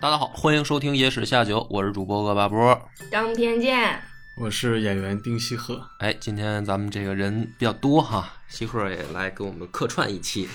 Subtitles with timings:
[0.00, 2.88] 大家好，欢迎收听《野史下酒》，我是主播恶霸波。
[3.10, 4.02] 张天健，
[4.34, 5.78] 我是演员丁西鹤。
[5.98, 10.48] 哎，今天咱们这个人比较多哈，西鹤也来给我们客串一期。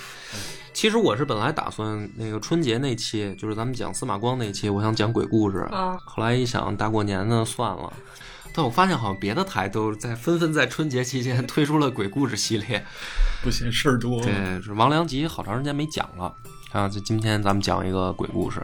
[0.73, 5.59] 其实我是本来打算那个春节那期，就是咱们讲司马光那期，我想讲鬼故事。
[5.71, 7.93] 啊后来一想，大过年的算了。
[8.51, 12.83] 但我发现好像别的台都在纷纷在春节期间推出了鬼故事系列。
[13.43, 14.19] 不嫌事儿多。
[14.23, 14.33] 对，
[14.63, 16.33] 是王良吉好长时间没讲了。
[16.71, 18.59] 啊，就今天咱们讲一个鬼故事，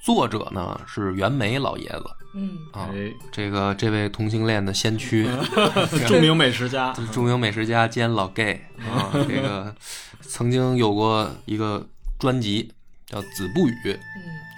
[0.00, 2.04] 作者呢是袁枚老爷子。
[2.32, 2.88] 嗯，啊。
[2.92, 5.28] 哎，这个这位同性恋的先驱，
[6.06, 9.74] 著名美食家，著名美食家兼老 gay 啊， 这个
[10.20, 11.84] 曾经有过一个
[12.18, 12.72] 专辑
[13.06, 13.98] 叫《子不语》，嗯，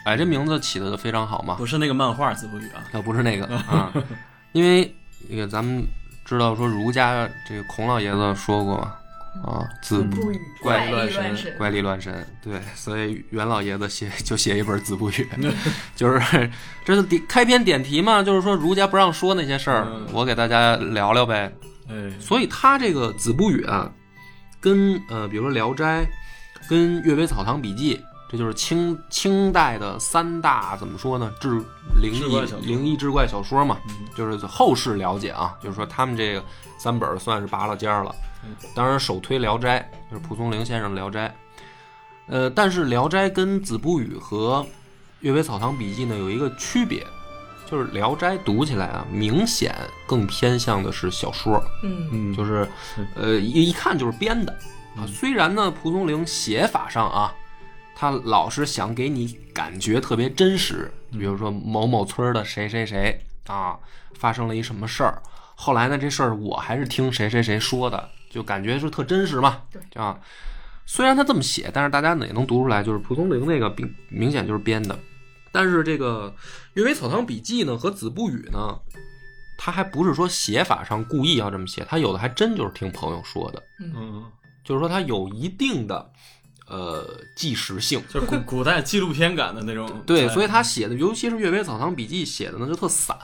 [0.05, 2.84] 哎，这名字起的非常好嘛，不是那个漫画《子不语》啊。
[2.92, 3.91] 要不是那个 啊，
[4.52, 4.95] 因为
[5.28, 5.83] 那个咱们
[6.27, 8.95] 知道说儒家这个孔老爷子说过嘛，
[9.44, 15.12] 啊，子不语怪力乱神，怪力乱神，对，所以袁老爷子写就写一本《子不语
[15.97, 16.50] 》，就是
[16.84, 21.52] 这是点开篇点题嘛，就是说儒家不让说那些事儿，嗯我给大家聊聊呗。
[21.89, 23.91] 哎，所以他这个《子不语》啊，
[24.61, 26.05] 跟呃，比如说《聊斋》，
[26.69, 27.96] 跟《阅微草堂笔记》，
[28.30, 31.33] 这就是清清代的三大怎么说呢？
[31.41, 31.48] 志
[32.00, 36.44] 灵异灵异志怪小说嘛，嗯就是后世了解啊，就是说他们这个
[36.78, 38.31] 三本算是拔了尖儿了嗯。
[38.75, 41.29] 当然，首推《聊斋》，就是蒲松龄先生的《聊斋》。
[42.27, 44.65] 呃，但是《聊斋》跟《子不语》和
[45.21, 47.05] 《阅微草堂笔记》呢有一个区别，
[47.67, 49.75] 就是《聊斋》读起来啊，明显
[50.07, 51.63] 更偏向的是小说。
[51.83, 54.52] 嗯嗯，就是是，呃，一一看就是编的
[54.97, 55.07] 啊。
[55.07, 57.35] 虽然呢，蒲松龄写法上啊，
[57.95, 63.77] 他老是想给你感觉特别真实，比如说某某村的谁谁谁啊，
[64.19, 65.20] 发生了一什么事儿，
[65.55, 69.61] 后来呢，这事儿我还是听谁谁谁说的，就感觉是特真实嘛。
[69.70, 70.19] 对啊，
[70.87, 74.98] 虽然他这么写，但是大家呢也能读出来，就是蒲松龄那个明明显就是编的。
[75.53, 76.35] 但是这个
[76.73, 78.75] 《阅微草堂笔记》呢和《子不语》呢，
[79.59, 84.25] 他还不是说写法上故意要这么写，他有的还真就是听朋友说的，嗯，
[84.64, 86.11] 就是说他有一定的
[86.67, 87.07] 呃
[87.37, 88.03] 纪实性。
[88.09, 90.03] 就是古 古代纪录片感的那种。
[90.07, 93.14] 对，所以他写的，尤其是《阅微草堂笔记》写的呢就特散，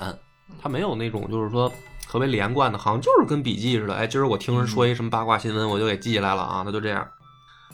[0.60, 1.72] 他没有那种就是说
[2.08, 3.94] 特别连贯的，好像就是跟笔记似的。
[3.94, 7.06] 哎，今儿我听人说一什么八卦新闻，我就给记下来了啊，那就这样。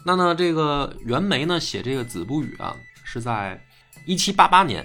[0.05, 3.65] 那呢，这个袁枚呢写这个《子不语》啊，是在
[4.07, 4.85] 一七八八年，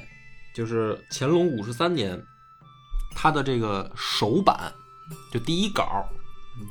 [0.53, 2.21] 就是乾隆五十三年，
[3.15, 4.71] 他的这个首版
[5.31, 6.05] 就第一稿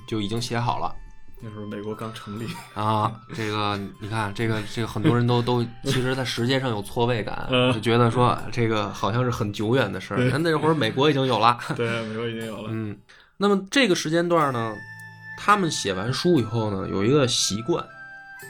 [0.07, 0.95] 就已经写好了。
[1.41, 2.47] 那时候美国刚成立。
[2.75, 10.21] 啊，这个你看，这个这个很多人都都， 其实，在时间上有错位感，嗯就觉得说这个好像是很久远的事儿。
[10.31, 12.69] 那那会儿美国已经有了，对，美国已经有了。
[12.73, 12.97] 嗯。
[13.37, 14.75] 那么这个时间段呢，
[15.39, 17.85] 他们写完书以后呢，有一个习惯，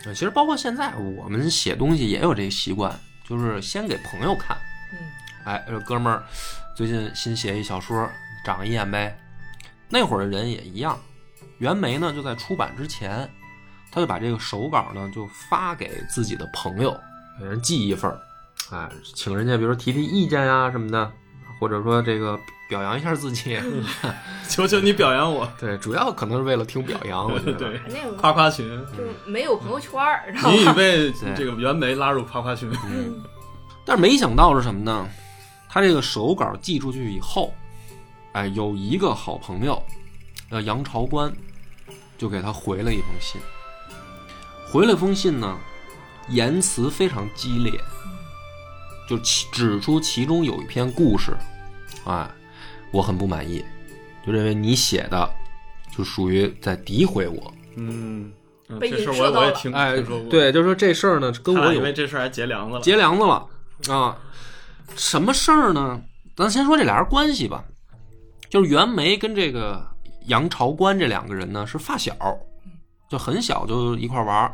[0.07, 2.99] 呃其实包括现在我们写东西也有这个习惯，
[3.29, 4.57] 就是先给朋友看，
[4.93, 4.99] 嗯
[5.45, 6.23] 哎，这哥们儿
[6.75, 8.09] 最近新写一小说，
[8.47, 9.15] 长一眼呗。
[9.91, 10.99] 那会儿的人也一样，
[11.59, 13.29] 袁枚呢就在出版之前，
[13.91, 16.99] 他就把这个手稿呢就发给自己的朋友，
[17.39, 18.19] 给人寄一份儿，
[18.71, 21.13] 哎，请人家比如说提提意见呀、什么的，
[21.61, 23.59] 或者说这个表扬一下自己。
[24.49, 25.47] 求求你表扬我。
[25.61, 27.53] 对，主要可能是为了听表扬，我觉得。
[27.53, 28.67] 对，那个夸夸群，
[28.97, 30.73] 就是没有朋友圈儿，知道你已？
[30.73, 32.71] 被这个袁枚拉入夸夸群。
[32.87, 33.23] 嗯
[33.85, 35.09] 但是没想到是什么呢？
[35.69, 37.53] 他这个手稿寄出去以后，
[38.33, 39.83] 哎，有一个好朋友，
[40.51, 41.33] 叫杨朝官，
[42.19, 43.41] 就给他回了一封信。
[44.71, 45.57] 回了封信呢，
[46.29, 47.73] 言辞非常激烈，
[49.09, 51.35] 就其指出其中有一篇故事，
[52.05, 52.31] 哎，
[52.91, 53.65] 我很不满意，
[54.27, 55.31] 就认为你写的
[55.97, 57.55] 就属于在诋毁我。
[57.77, 58.31] 嗯，
[58.81, 62.81] 这事我我也听哎听说过。，对，就说这事儿呢，跟我有因为这事儿还结梁子了。
[62.83, 63.47] 结梁子了
[63.89, 64.19] 啊！
[64.97, 66.03] 什么事儿呢？
[66.37, 67.65] 咱先说这俩人关系吧。
[68.51, 69.87] 就是袁枚跟这个
[70.27, 72.15] 杨朝官这两个人呢是发小，
[73.09, 74.53] 就很小就一块玩儿，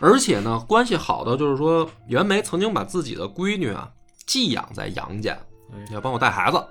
[0.00, 3.88] 而且呢关系好的就是说袁枚曾经把自己的闺女啊
[4.26, 5.36] 寄养在杨家，
[5.72, 6.64] 哎要帮我带孩子，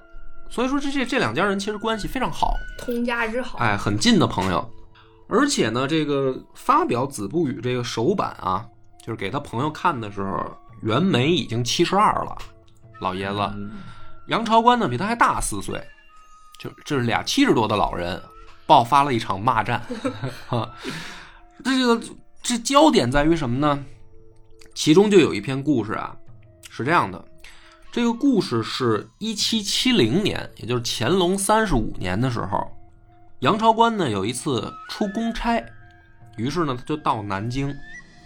[0.50, 2.56] 所以说这这这两家人其实关系非常好。
[2.78, 4.70] 通家之好，哎，很近的朋友。
[5.30, 8.68] 而且呢，这个发表《子不语》这个首版啊，
[9.00, 10.46] 就是给他朋友看的时候，
[10.82, 12.38] 袁枚已经七十二了，
[13.00, 13.72] 老爷子，嗯。
[14.28, 15.82] 杨朝官呢比他还大四岁，
[16.62, 18.22] 就这是俩七十多的老人
[18.68, 19.82] 爆发了一场骂战
[20.48, 20.70] 啊！
[21.66, 22.00] 这个
[22.44, 23.84] 这焦点在于什么呢？
[24.76, 26.16] 其中就有一篇故事啊，
[26.70, 27.26] 是这样的，
[27.92, 32.72] 这个故事是一七七零年，也就是乾隆三十五年的时候，
[33.40, 35.66] 杨朝官呢有一次出公差，
[36.38, 37.76] 于是呢他就到南京，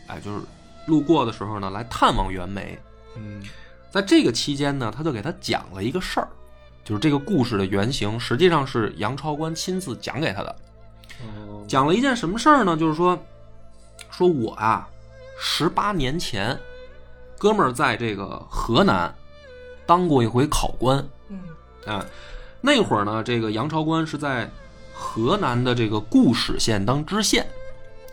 [0.08, 0.42] 哎，就是
[0.88, 2.78] 路过的时候呢来探望袁枚。
[3.16, 3.42] 嗯
[3.90, 6.28] 在这个期间呢，他就给他讲了一个事儿，
[6.86, 10.56] 就是这个故事的原型实际上是杨超官亲自讲给他的。
[11.20, 12.78] 哦讲了一件什么事儿呢？
[12.78, 13.18] 就是说，
[14.12, 14.88] 说我啊，
[15.40, 16.56] 十八年前，
[17.40, 19.14] 哥们儿在这个河南
[19.86, 21.40] 当过一回考官嗯
[21.88, 22.06] 啊。
[22.62, 24.48] 那会儿呢，这个杨超官是在
[24.94, 27.48] 河南的这个固始县当知县，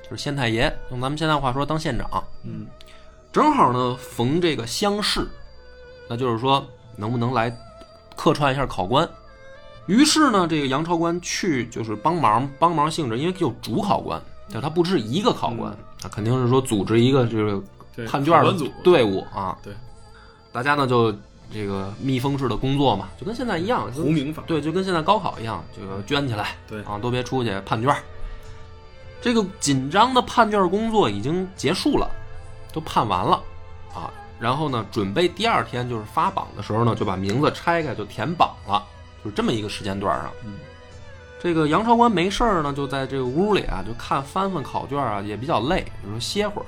[0.02, 2.24] 就是县太爷，用咱们现在话说当县长。
[2.44, 2.66] 嗯
[3.30, 5.26] 正好呢逢这个乡试，
[6.08, 6.66] 那就是说
[6.96, 7.54] 能不能来
[8.16, 9.08] 客串一下考官。
[9.86, 17.60] 于是呢，这个杨超官去就是帮忙帮忙性质，因为有主考官，就他不是一个考官，他肯定是说组织一个就是
[18.06, 18.54] 判卷的
[18.84, 19.58] 队伍啊。
[19.62, 19.74] 对，
[20.52, 21.12] 大家呢就
[21.52, 27.94] 这个密封式的工作嘛，就跟现在一样，就胡明法对，就跟现在高考一样，这个圈起来，对啊，都别出去判卷。
[29.20, 32.08] 这个紧张的判卷工作已经结束了，
[32.72, 33.42] 都判完了
[33.92, 34.10] 啊。
[34.42, 38.84] 然后呢，准备第二天就是发榜的时候呢，就把名字拆开就填榜了，
[39.22, 40.32] 就是这么一个时间段上。
[40.44, 40.54] 嗯
[41.40, 46.66] 这个杨朝官没事儿呢，就在这个屋里啊，就看翻翻考卷啊，也比较累，就说歇会儿，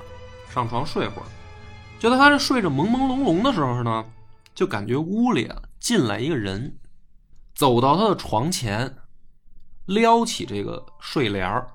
[0.53, 1.25] 上床睡会儿。
[1.99, 4.05] 就在他这睡着朦朦胧胧的时候呢，
[4.53, 6.77] 就感觉屋里啊进来一个人，
[7.55, 8.97] 走到他的床前，
[9.87, 11.69] 撩起这个睡帘儿。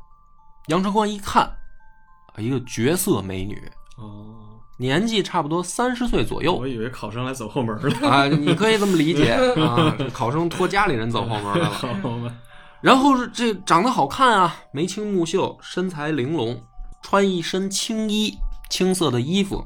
[0.68, 4.39] 杨朝官一看，啊，一个绝色美女，哦，
[4.80, 8.10] 年纪差不多三十岁左右我以为考生来走后门了。
[8.10, 12.34] 啊，你可以这么理解 啊，这考生托家里人走后门来了。
[12.80, 16.64] 然后是这长得好看啊，眉清目秀，身材玲珑，
[17.02, 18.34] 穿一身青衣，
[18.70, 19.66] 青色的衣服，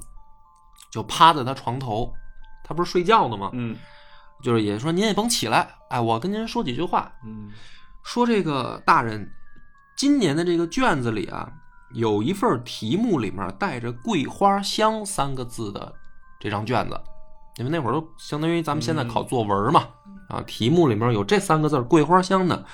[0.92, 2.12] 就趴在他床头。
[2.64, 3.52] 他不是睡觉呢吗？
[3.54, 3.78] 嗯
[4.42, 7.12] 就是也说您也甭起来，哎，我跟您说几句话。
[7.24, 7.52] 嗯
[8.04, 9.32] 说这个大人，
[9.96, 11.50] 今年的这个卷子里啊，
[11.94, 15.94] 有一份题目里面带着“桂花香”三个字的
[16.40, 17.00] 这张卷子，
[17.58, 19.88] 因为那会儿都相当于咱们现在考作文嘛，
[20.30, 22.66] 啊，题目里面有这三个字“桂花香”的，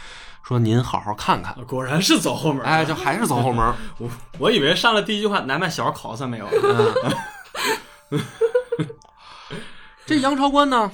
[0.44, 1.56] 说您好好看看。
[1.66, 2.64] 果然是走后门。
[2.64, 3.74] 哎，就还是走后门。
[4.00, 6.48] 我我以为上了第一句话，南麦小考算没有。
[8.12, 8.20] 嗯，
[10.06, 10.90] 这杨朝官呢，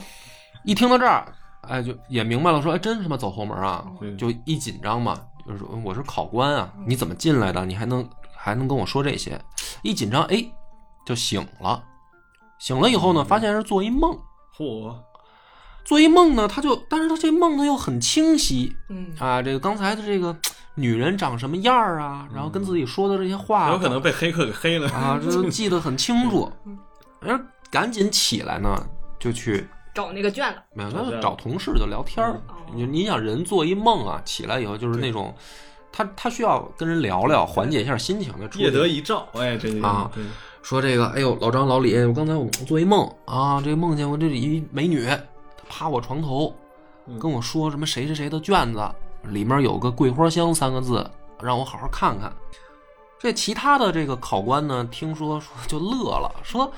[0.66, 1.32] 一听到这儿，
[1.62, 3.86] 哎，就也明白了，说，哎，真他妈走后门啊，
[4.18, 7.66] 就一紧张嘛，就是说我是考官啊，你怎么进来的？
[7.66, 9.40] 你还能还能跟我说这些？
[9.84, 10.44] 一紧张，哎，
[11.06, 11.84] 就醒了。
[12.58, 14.18] 醒了以后呢，发现是做一梦，
[14.58, 14.96] 嚯，
[15.84, 20.36] 做一梦呢，他就，但是他这梦呢又很清晰嗯啊，这个刚才的这个
[20.74, 24.90] 女人长什么样儿啊，然后跟自己说的这些话，有可能被黑客给黑了。
[24.92, 26.52] 啊，这都记得很清楚。
[27.20, 28.76] 然后赶紧起来呢，
[29.20, 32.34] 就去找那个卷子，没有找那找同事就聊天儿。
[32.34, 35.34] 哦你你想人做一梦啊，起来以后就是那种，
[35.92, 38.50] 他他需要跟人聊聊，缓解一下心情的。
[38.60, 40.12] 夜得一照，哎，这个啊
[40.62, 46.54] 说这个，哎呦，老张老李，我刚才我做一梦啊，这个梦见我这里一美女，她趴我床头，
[47.06, 48.84] 嗯跟我说什么谁谁谁的卷子
[49.24, 51.10] 里面有个桂花香三个字，
[51.42, 52.34] 让我好好看看。
[53.18, 56.70] 这其他的这个考官呢，听说说就乐了，说，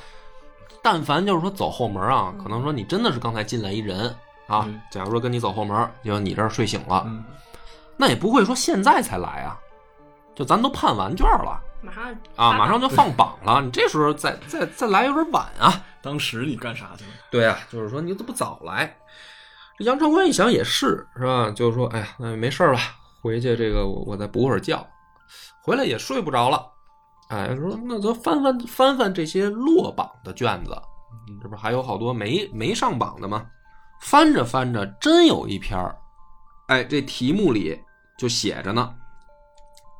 [0.89, 4.08] 但凡就是说走后门啊，可能说你真的是刚才进来一人
[4.48, 7.22] 啊嗯，假如说跟你走后门，就你这儿睡醒了，嗯，
[7.98, 9.60] 那也不会说现在才来啊，
[10.34, 12.06] 就咱都判完卷了马上
[12.38, 15.84] 啊，马上就放榜了， 你这时候再再再来有点晚啊。
[16.01, 17.12] 当时你干啥去了？
[17.29, 18.98] 对啊，就是说你怎么不早来？
[19.77, 21.51] 这杨长官一想也是，是吧？
[21.51, 22.79] 就是说，哎呀，那没事儿了，
[23.22, 24.82] 回去这个我我再补会儿觉，
[25.62, 26.65] 回来也睡不着了。
[27.29, 30.72] 哎，说那咱翻翻翻翻这些落榜的卷子，
[31.41, 33.46] 这不还有好多没没上榜的吗？
[34.01, 35.98] 翻着翻着，真有一篇儿，
[36.67, 37.77] 哎，这题目里
[38.17, 38.93] 就写着呢，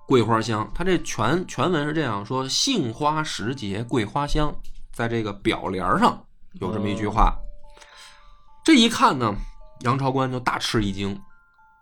[0.07, 0.69] 桂花香。
[0.74, 4.55] 它这全全文是这样说：杏花时节桂花香，
[4.93, 6.24] 在这个表帘上
[6.62, 7.36] 有这么一句话。
[8.63, 9.36] 这一看呢，
[9.81, 11.19] 杨朝官就大吃一惊，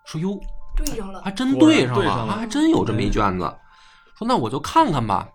[0.05, 0.39] 说：“哟，
[0.75, 3.55] 对上了还，真对上了，果然对上了还真有这么一卷子。
[4.17, 5.27] 说那我就看看吧。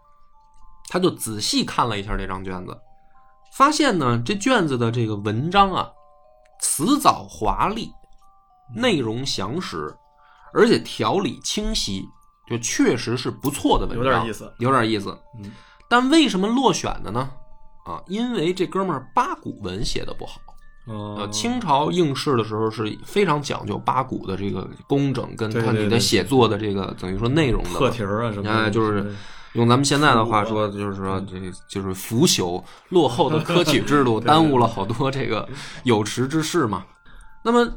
[0.91, 2.77] 他就仔细看了一下这张卷子，
[3.53, 5.89] 发现呢，这卷子的这个文章啊，
[6.61, 7.89] 辞藻华丽，
[8.75, 9.95] 内容详实，
[10.53, 12.05] 而且条理清晰，
[12.51, 15.17] 就确实是不错的文章，有点意思，有点意思。
[15.39, 15.53] 嗯，
[15.89, 17.31] 但为什么落选的呢？
[17.87, 20.41] 啊，因为这哥们儿八股文写的不好。
[20.87, 29.15] 呃呃，清朝应试的时候是非常讲究八股的这个工整，跟他你的写作的这个等于说内容的破题儿啊什么的，哎就是
[29.55, 31.37] 用咱们现在的话说，就是说这
[31.69, 35.49] 就是腐朽落后的科举制度， 耽误了好多这个
[35.83, 36.85] 有识之士嘛。
[37.43, 37.69] 那么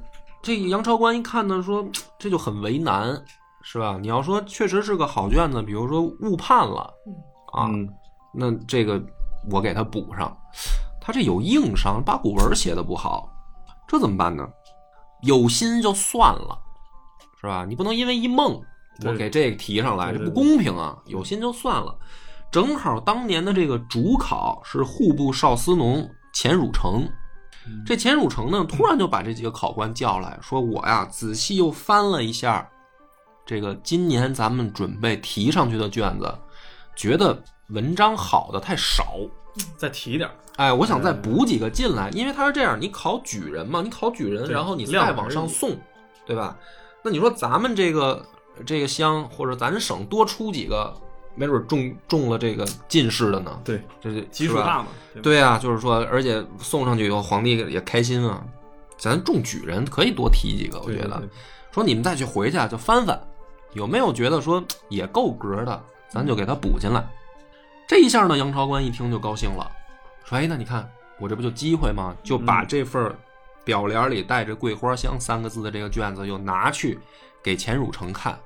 [0.41, 1.83] 这个杨朝官一看呢，说
[2.19, 3.19] 这就很为难，
[3.63, 3.97] 是吧？
[3.99, 6.81] 你要说确实是个好卷子，比如说误判了
[7.53, 7.89] 啊，嗯
[8.33, 9.01] 那这个
[9.49, 10.35] 我给他补上。
[11.05, 13.29] 他这有硬伤，八股文写的不好，
[13.87, 14.47] 这怎么办呢？
[15.23, 16.57] 有心就算了，
[17.41, 17.65] 是吧？
[17.65, 18.61] 你不能因为一梦
[19.05, 20.97] 我给这个提上来，这不公平啊！
[21.05, 21.97] 有心就算了。
[22.51, 27.03] 正好当年的这个主考是户部少司农钱汝成，
[27.65, 32.69] 嗯这钱汝成呢，突然就把这几个考官叫来说：“我呀，仔细又翻了一下
[33.45, 36.31] 这个今年咱们准备提上去的卷子，
[36.95, 39.15] 觉得文章好的太少。
[39.77, 45.77] 再提点儿，哎，我想再补几个进来，因为他是这样，你考举人嘛，你考举人，然后你再往上送，
[46.25, 46.57] 对吧？
[47.03, 48.25] 那你说咱们这个
[48.65, 50.93] 这个乡或者咱省多出几个，
[51.35, 54.87] 没准中中了这个进士的呢，对，这是基数大嘛，
[55.21, 58.43] 对啊，就是说，而且送上去以后，皇帝也开心啊。
[58.95, 61.21] 咱中举人可以多提几个，我觉得
[61.71, 63.19] 说你们再去回去啊就翻翻，
[63.73, 67.03] 有没有觉得说也够格的，咱就给他补进来。
[67.87, 69.69] 这一下呢，杨朝官一听就高兴了，
[70.23, 72.15] 说：“哎，那你看我这不就机会吗？
[72.23, 73.15] 就把这份儿
[73.65, 76.97] 表联里带着‘桂花香’三个字的这个卷子又拿去
[77.43, 78.37] 给钱汝成看。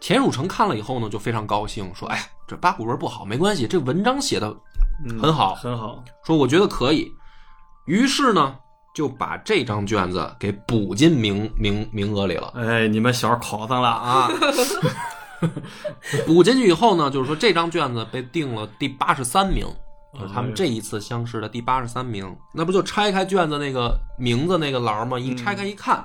[0.00, 4.54] 钱汝成看了以后呢，就非常高兴，说：‘哎，这八股文不好没关系，这文章写的
[5.08, 7.10] 嗯很好很好，说我觉得可以，
[7.86, 8.56] 于是呢
[8.94, 14.30] 就把这张卷子给补进名名名额里了哎，你们小儿考上了啊，啊。
[16.26, 19.66] 补进去以后呢，就是说这张卷子被定了第八十三名，
[20.14, 22.36] 就是他们这一次乡试的第八十三名。
[22.52, 25.18] 那不就拆开卷子那个名字那个栏吗？
[25.18, 26.04] 一拆开一看，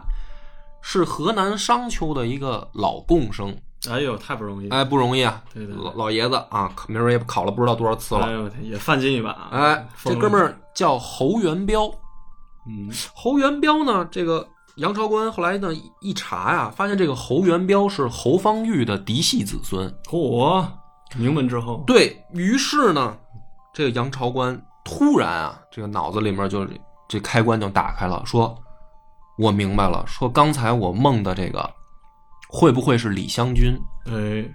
[0.81, 3.55] 是河南商丘的一个老贡生，
[3.89, 8.25] 哎呦，太不容易，哎，不容易啊，对对对老老爷子啊，考明儿也考了不知道多少次了。
[8.25, 11.91] 哎呦我天，也犯进一把啊，哎，这哥们儿叫侯元彪。
[12.67, 19.89] 嗯，侯元彪呢，这个杨朝官后来呢一一查呀，发现这个侯元彪是侯方域的嫡系子孙。
[20.05, 20.65] 嚯，
[21.15, 23.17] 名门之后，对于是呢，
[23.73, 26.67] 这个杨朝官突然啊，这个脑子里面就
[27.07, 28.53] 这开关就打开了，说
[29.37, 31.69] ：“我明白了，说刚才我梦的这个
[32.49, 33.77] 会不会是李香君？”
[34.07, 34.49] 哎，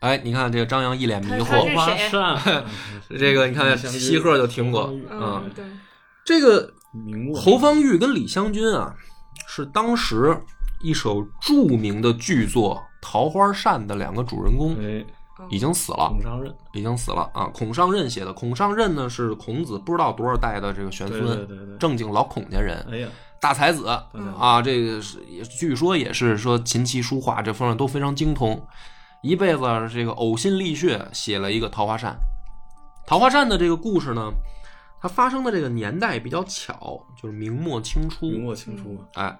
[0.00, 2.64] 哎，你看这个张扬一脸迷惑是，花谁扇，
[3.18, 5.64] 这个你看西鹤就听过嗯嗯，对，
[6.24, 6.72] 这个
[7.34, 8.94] 侯方域跟李香君啊，
[9.46, 10.36] 是当时
[10.82, 15.04] 一首著名的剧作《桃花扇》的两个主人公，哎，
[15.50, 17.46] 已经死了，孔尚任，已经死了啊！
[17.52, 23.08] 孔尚任写的，孔尚任呢是孔子不知道多少代的这个玄孙，对对对，正经老孔家人，哎呀，
[23.42, 23.88] 大才子
[24.38, 24.62] 啊！
[24.62, 28.64] 这个是也据说也是说琴棋书画这方面都非常精通，
[29.20, 32.12] 一辈子这个呕心沥血写了一个《桃花扇》。
[33.08, 34.30] 《桃花扇》的这个故事呢，
[35.00, 38.30] 它发生的这个年代比较巧，就是明末清初。
[38.30, 39.36] 明末清初，哎，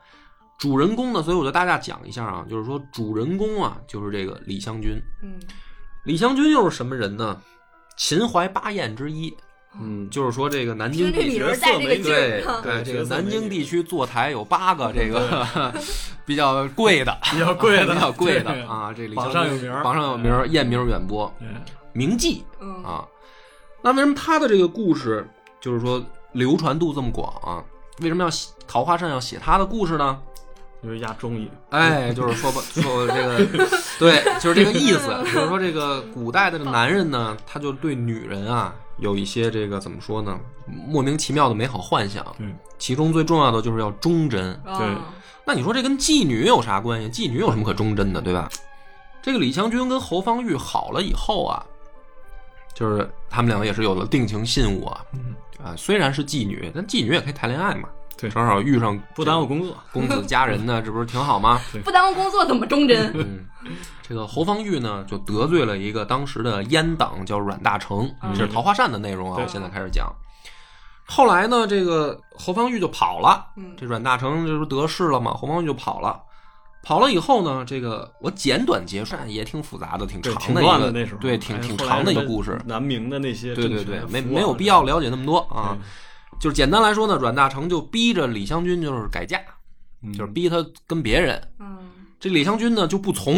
[0.58, 5.00] 主人公呢，所以我就大概讲一下啊，就是说主人公啊，就是这个李香君。
[5.22, 5.40] 嗯，
[6.04, 7.40] 李香君又是什么人呢？
[7.96, 9.32] 秦淮八艳之一，
[9.80, 15.46] 嗯，就是说这个南京地区听这名儿带这个劲对对，这个南京地区坐台有八个这个
[16.26, 21.46] 比较贵的，比较贵的， 比较贵的，啊，这李榜上有名儿榜上有名儿，艳名远播，哎
[21.92, 23.04] 名妓嗯，啊。
[23.82, 25.28] 那为什么他的这个故事
[25.60, 27.64] 就是说流传度这么广啊？
[28.00, 30.18] 为什么要写桃花扇要写他的故事呢？
[30.82, 33.46] 就是压中医，哎，就是说吧，说这个，
[34.00, 40.40] 对，就是这个意思， 就是说这个古代的这个男人呢，他就对女人啊有一些这个怎么说呢，
[40.88, 42.24] 莫名其妙的美好幻想。
[42.38, 44.58] 嗯，其中最重要的就是要忠贞。
[44.64, 45.12] 对啊
[45.44, 47.10] 那你说这跟妓女有啥关系？
[47.10, 48.48] 妓女有什么可忠贞的，对吧？
[49.20, 51.66] 这个李香君跟侯方域好了以后啊，
[52.72, 55.04] 就是他们两个也是有了定情信物啊。
[55.12, 57.88] 嗯啊，虽然是妓女，但妓女也可以谈恋爱嘛。
[58.22, 61.60] 对正好遇上不耽误工作，公子佳人呢，这不是挺好吗？
[61.84, 63.12] 不耽误工作怎么忠贞？
[63.14, 63.44] 嗯，
[64.00, 69.42] 这个侯方域呢，就得罪了一个当时的阉党，叫阮大铖，嗯这是《桃花扇》的内容啊。
[69.42, 70.10] 我现在开始讲。
[71.04, 75.34] 后来呢，这个侯方域就跑了，嗯这阮大铖这不得势了吗？
[75.34, 76.22] 侯方域就跑了。
[76.84, 82.60] 跑了以后呢，这个我简短结束，也挺复杂的，挺，长的一个，乱的那时候，对，挺哎挺长的一个故事。
[82.64, 85.76] 南明的那些对对，对没没有必要了解那么多啊。
[85.76, 85.80] 对
[86.40, 89.40] 就是简单来说呢，阮大铖就逼着李香君就是改嫁，
[90.02, 91.40] 嗯就是逼他跟别人。
[91.58, 91.78] 嗯
[92.18, 93.34] 这李香君呢就不从，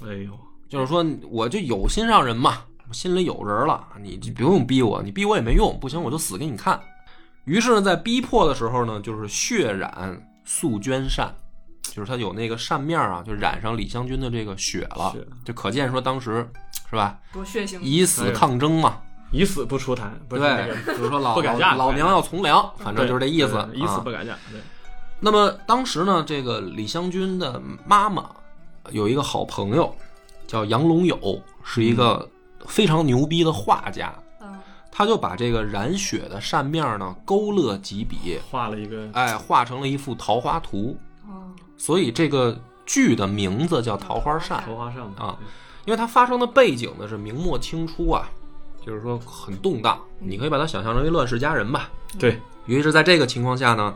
[0.00, 0.38] 哎呦，
[0.68, 6.80] 就是说我就有心上人嘛，我心里有人了，你就不用逼我，你逼我也没用，不行我就死给你看。
[7.46, 11.34] 于是呢，在逼迫的时候呢，就是血染素绢扇，
[11.82, 16.48] 就是他有那个扇面啊，就染上李香君的这个血了是，就可见说当时
[16.88, 17.80] 是吧，多血腥！
[17.80, 24.32] 以死抗争嘛，以死不出坛，不是那对，个就是说老不改嫁老老娘要从良，反正就是这意思，以死啊不改嫁。
[24.50, 24.60] 对，
[25.20, 28.30] 那么当时呢，这个李香君的妈妈
[28.90, 29.94] 有一个好朋友
[30.46, 32.28] 叫杨龙友，是一个
[32.66, 34.12] 非常牛逼的画家。
[34.40, 34.58] 嗯
[34.90, 40.98] 他就把这个染血的扇面呢勾勒几笔，画了一个哎，画成了一幅桃花图。
[41.28, 45.38] 哦所以这个剧的名字叫《桃花扇》，桃花扇啊，
[45.84, 48.28] 因为它发生的背景呢是明末清初啊，
[48.88, 51.90] 就是说很动荡，你可以把它想象成为乱世佳人吧。
[52.18, 53.94] 对，尤其是在这个情况下呢，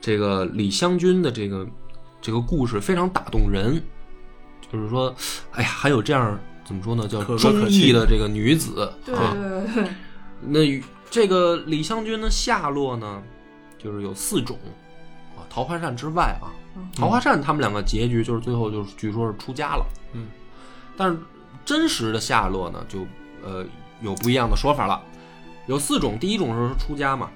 [0.00, 1.66] 这个李香君的这个
[2.22, 3.82] 这个故事非常打动人，
[4.72, 5.14] 就是说，
[5.52, 8.90] 哎呀，还有这样怎么说呢，叫忠义的这个女子。
[9.04, 9.36] 对啊。
[9.38, 9.90] 对对对，
[10.40, 13.22] 那这个李香君的下落呢，
[13.76, 14.58] 就是有四种
[15.36, 16.88] 啊，桃花扇之外啊，嗯。
[16.96, 20.28] 桃花扇他们两个结局就是最后就是据说是出家了，嗯，
[20.96, 21.18] 但是
[21.62, 23.00] 真实的下落呢，就
[23.44, 23.66] 呃
[24.00, 25.02] 有不一样的说法了，
[25.66, 27.30] 有四种，第一种是出家嘛，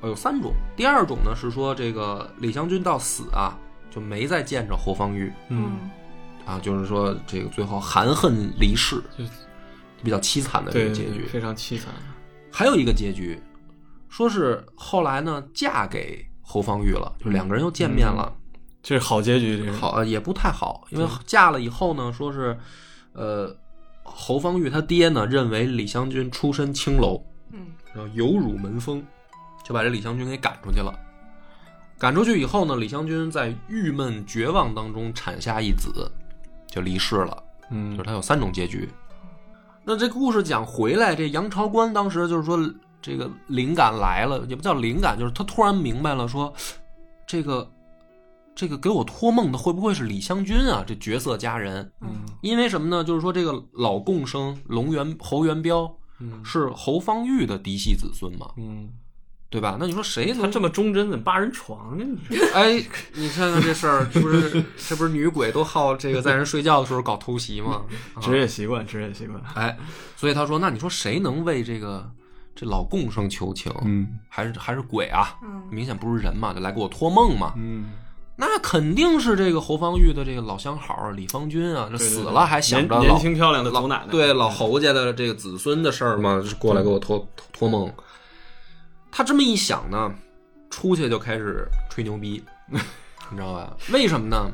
[0.00, 3.56] 哦有三种，第二种呢是说这个李香君到死啊
[3.90, 5.90] 就没再见着侯方域嗯，
[6.46, 9.24] 啊，就是说这个最后含恨离世，就
[10.02, 11.26] 比较凄惨的这个结局。
[11.26, 11.92] 非常凄惨。
[12.50, 13.40] 还有一个结局，
[14.08, 18.32] 说是后来呢嫁给侯方域了，就两个人又见面了。
[18.82, 22.58] 这是好结局，这是好呃也不太好，因为嫁了以后呢，说是
[23.12, 23.56] 呃
[24.02, 29.02] 侯方域他爹呢认为李香君出身青楼，嗯然后有辱门风，
[29.64, 30.92] 就把这李香君给赶出去了。
[31.98, 36.10] 赶出去以后呢，李香君在郁闷绝望当中产下一子，
[36.66, 37.42] 就离世了。
[37.70, 38.88] 嗯就是他有三种结局。
[39.84, 42.58] 那这故事讲回来，这杨朝官当时就是说，
[43.00, 46.52] 这个灵感来了，也不叫灵感，就是他突然明白了说，
[47.26, 47.68] 这个
[48.54, 50.84] 这个给我托梦的会不会是李香君啊？
[50.86, 52.08] 这绝色佳人，嗯
[52.42, 53.02] 因为什么呢？
[53.02, 58.90] 就是说这个老贡生龙元侯元彪嗯是侯方域的嫡系子孙嘛，嗯，
[59.48, 59.76] 对吧？
[59.80, 62.04] 那你说谁他这么忠贞，怎么八人床呢？
[62.54, 62.74] 哎，
[63.14, 67.82] 你看看这事儿，这不是这不是女鬼都好这个在人睡觉的时候搞偷袭吗？
[68.14, 69.42] 啊职业习惯，职业习惯。
[69.54, 69.76] 哎，
[70.16, 72.10] 所以他说，那你说谁能为这个
[72.54, 73.72] 这老共生求情？
[73.84, 75.38] 嗯还是还是鬼啊？
[75.42, 77.54] 嗯明显不是人嘛，就来给我托梦嘛。
[77.56, 77.90] 嗯，
[78.34, 87.92] 那肯定是这个侯方域的这个老相好儿李方君啊，这死了还想着年老年轻漂亮的老奶奶，对老侯家的这个子孙的事儿嘛，是过来给我托托梦。
[89.10, 90.12] 他这么一想呢，
[90.70, 93.76] 出去就开始吹牛逼，你知道吧？
[93.92, 94.50] 为什么呢？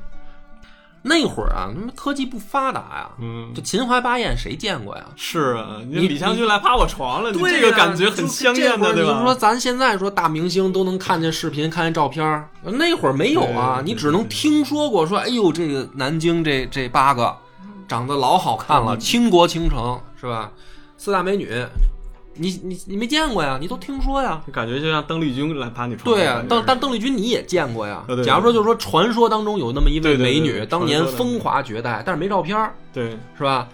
[1.03, 5.05] 那会儿啊，他妈科技不发达呀，嗯这，秦淮八艳谁见过呀？
[5.17, 9.13] 是啊，你你李香君来趴我床了，你对个感觉很香艳的，对吧？
[9.15, 17.35] 就说咱现在说大明星都能看见视频、看见照片儿，那会儿没有啊，你只能听说过说，哎呦，这个南京这这八个
[17.87, 20.51] 长得老好看了，嗯倾国倾城是吧？
[20.97, 21.49] 四大美女，
[22.39, 23.59] 你你你没见过呀？
[23.61, 24.41] 你都听说呀？
[24.47, 28.17] 就感觉就像邓丽君来把你床，对呀、但但邓丽君你也见过呀啊对。
[28.17, 33.69] 对假如说就是说传说当中有那么一位对对对美女，对当年风华绝代，但是没照片儿对，是吧？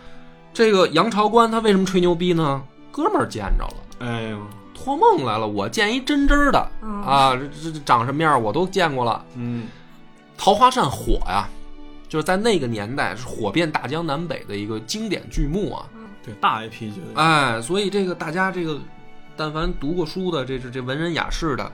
[0.52, 2.62] 这个杨朝官他为什么吹牛逼呢？
[2.90, 3.74] 哥们儿见着了。
[3.98, 4.38] 哎呦，
[4.72, 9.24] 托梦来了，我见一真真儿的嗯啊，这这这长什么样我都见过了。
[9.36, 9.66] 嗯，
[10.38, 11.48] 桃花扇火呀，
[12.08, 15.86] 就是在那个年代是火遍大江南北的一个经典剧目啊。
[16.24, 18.80] 对，大 IP 绝对，哎，所以这个大家这个，
[19.36, 21.70] 但凡读过书的，这这这文人雅士的，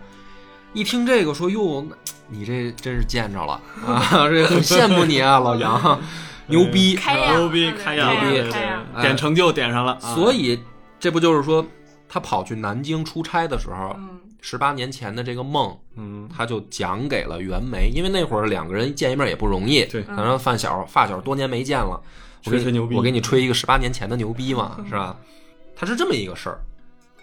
[0.73, 1.87] 一听这个说哟，
[2.29, 6.01] 你这真是见着了啊， 这很羡慕你啊， 老杨，
[6.47, 6.99] 牛逼。
[7.33, 8.51] 牛逼，开呀，牛逼
[9.01, 10.15] 点成就点上了，啊。
[10.15, 10.59] 所以
[10.99, 11.65] 这不就是说，
[12.09, 14.21] 他跑去南京出差的时候，嗯。
[14.43, 20.03] 十八年前的这个梦，嗯，他就讲给了袁枚，因为那会儿两个人见一面也不容易，对。
[20.03, 22.01] 反正发小发小多年没见了，
[22.45, 25.17] 我给你吹吹牛逼我给你吹一个十八年前的牛逼嘛，是吧？
[25.77, 26.61] 他是这么一个事儿。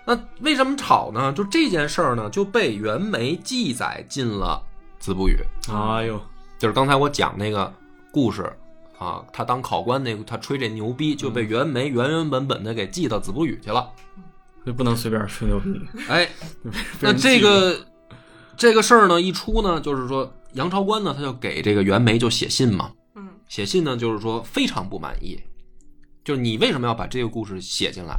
[0.05, 1.33] 那为什么吵呢？
[1.33, 4.63] 就这件事儿呢，就被袁枚记载进了
[5.03, 5.37] 《子不语》，
[5.73, 6.19] 哎呦，
[6.57, 7.71] 就是刚才我讲那个
[8.11, 8.51] 故事
[8.97, 13.89] 啊，他当考官那个，他吹这牛逼，就被嗯袁枚原原本本的给记到《子不语》去了。
[14.65, 16.29] 就不能随便吹牛逼，哎，
[16.99, 17.77] 那这个
[18.57, 22.97] 这个事儿呢一出呢，就是说杨朝官呢他就给这个袁枚就写信嘛，嗯
[23.47, 25.41] 写信呢就是说非常不满意，
[26.23, 28.15] 就是你为什么要把这个故事写进来？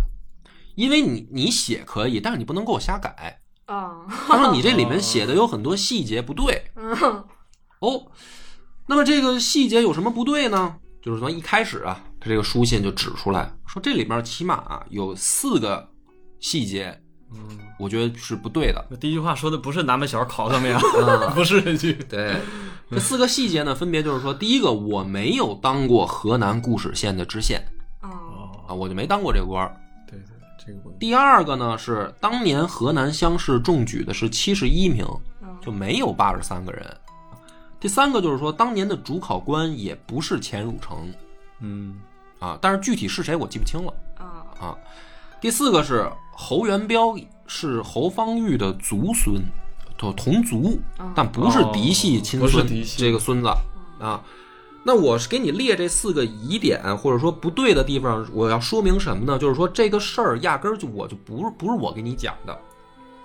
[0.74, 3.40] 因为你你写可以，但是你不能给我瞎改。
[3.66, 7.24] 啊他说你这里面写的有很多细节不对嗯
[7.80, 8.10] 哦。
[8.86, 10.76] 那么这个细节有什么不对呢？
[11.02, 15.86] 就是从一开始啊，他这个书信就指出来说，这里面起码啊有四个
[16.40, 16.98] 细节
[17.32, 18.84] 嗯，我觉得是不对的。
[18.98, 21.92] 第一句话说的不是南门小烤他们呀，啊 不是这句。
[21.92, 22.36] 对，
[22.90, 27.62] 这四个细节呢，分别就是说，第一个，我没有当过河南固始县的知县
[28.00, 29.76] 啊，哦，啊，我就没当过这个官儿。
[30.06, 30.36] 对对，
[30.66, 35.06] 这个不第二个呢是当年河南乡试中举的是七十一名，
[35.42, 36.96] 嗯就没有八十三个人。
[37.78, 41.12] 第三个就是说，当年的主考官也不是钱汝成
[41.60, 42.00] 嗯
[42.38, 44.76] 啊，但是具体是谁我记不清了啊啊。
[45.40, 49.42] 第四个是侯元彪是侯方域的族孙，
[49.96, 53.48] 就同族，啊但不是嫡系亲孙，哦不是嫡系这个孙子
[53.98, 54.22] 啊。
[54.84, 59.38] 那我是给你列这四个疑点，或者说不对的地方，我要说明什么呢？
[59.38, 62.58] 就是说这个事儿压根儿就我就不是不是我给你讲的，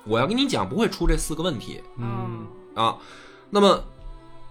[0.06, 2.97] 我要跟你讲不会出这四个问题嗯啊。
[3.49, 3.82] 那么，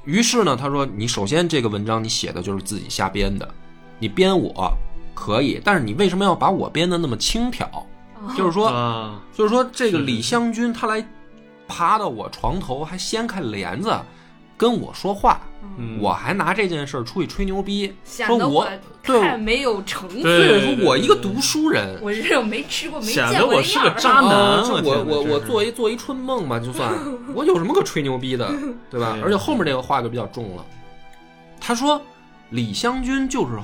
[0.04, 3.52] 于是呢，他说你首先这个文章你写的就是自己瞎编的，
[3.98, 4.72] 你编我
[5.14, 7.68] 可以，但是你为什么要把我编的那么轻佻？
[8.36, 11.04] 就是说，啊，就是说，这个李香君他来
[11.66, 13.92] 爬到我床头，还掀开帘子
[14.56, 15.40] 跟我说话，
[15.76, 15.98] 嗯。
[16.00, 18.68] 我还拿这件事儿出去吹牛逼，说我
[19.02, 20.76] 对太没有成对分。
[20.76, 26.92] 说我一个读书人，我这种没吃过、没显见过的得我是个渣男啊我我我做一做一春梦吧，就算。
[27.34, 28.48] 我有什么可吹牛逼的，
[28.88, 29.18] 对吧？
[29.20, 30.64] 而且后面这个话就比较重了，
[31.60, 32.00] 他说
[32.50, 33.56] 李香君就是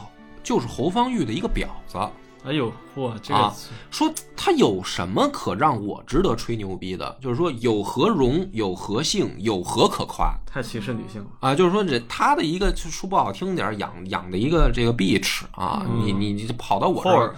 [0.48, 1.98] 就是侯方域的一个婊子，
[2.42, 3.54] 哎呦，嚯，这啊个
[3.90, 7.18] 说他有什么可让我值得吹牛逼的？
[7.20, 11.28] 就是说有何荣，有何幸，有何可夸太歧视女性了。
[11.40, 11.54] 啊？
[11.54, 17.34] 就是说这他的一个就说不好听点儿，养养的一个这个 bitch 啊，嗯你你你就跑到我这儿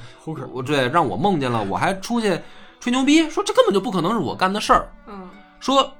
[0.52, 2.38] 我对让我梦见了，我还出去
[2.78, 4.88] 吹牛逼，说这根本就不可能是我干的事儿。
[5.08, 5.92] 嗯说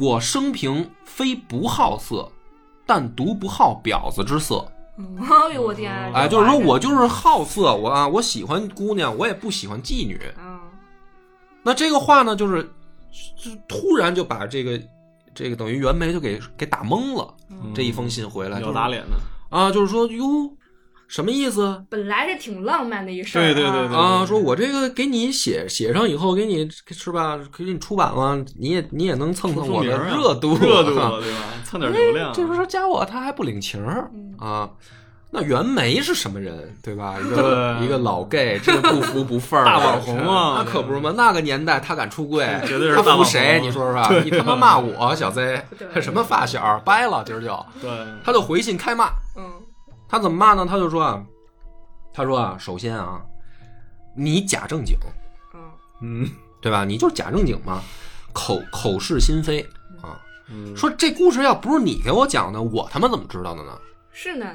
[0.00, 2.28] 我生平非不好色，
[2.84, 4.66] 但独不好婊子之色。
[4.98, 5.16] 嗯，
[5.48, 6.10] 哎呦我天啊！
[6.14, 10.20] 哎，就是说我就是好色，我啊，我喜欢姑娘，我也不喜欢妓女。
[10.38, 10.58] 嗯
[11.62, 12.62] 那这个话呢，就是
[13.36, 14.80] 就突然就把这个
[15.34, 17.34] 这个等于袁枚就给给打懵了。
[17.50, 19.16] 嗯这一封信回来，就是要打脸呢。
[19.50, 20.24] 啊，就是说哟，
[21.08, 24.24] 什么意思本来是挺浪漫的一事儿啊，对对对对啊？
[24.26, 27.38] 说我这个给你写写上以后，给你是吧？
[27.56, 31.40] 给你出版了，你也你也能蹭蹭我的热度，热度啊对吧？
[31.64, 32.32] 蹭点流量。
[32.32, 33.82] 这时候加我，他还不领情
[34.38, 34.68] 啊。
[35.30, 37.16] 那袁枚是什么人，对吧？
[37.20, 41.12] 一个一个老 gay，这个不服不忿儿大网红啊那可不是吗。
[41.16, 43.60] 那个年代他敢出柜， 绝对是他大网红服谁？
[43.62, 47.90] 你说说，你他妈骂我小 Z，对什么发小，掰了今儿就，对，
[48.24, 49.10] 他就回信开骂。
[49.36, 49.44] 嗯
[50.08, 50.66] 他怎么骂呢？
[50.66, 51.22] 他就说啊，
[52.12, 53.20] 他说啊，首先啊，
[54.16, 54.96] 你假正经，
[55.54, 55.60] 嗯
[56.00, 56.84] 嗯对吧？
[56.84, 57.82] 你就是假正经嘛，
[58.32, 59.60] 口口是心非
[60.02, 60.18] 啊。
[60.50, 63.78] 嗯，说这故事要不是你给我讲的，我他妈怎么知道的呢？
[64.12, 64.46] 是呢，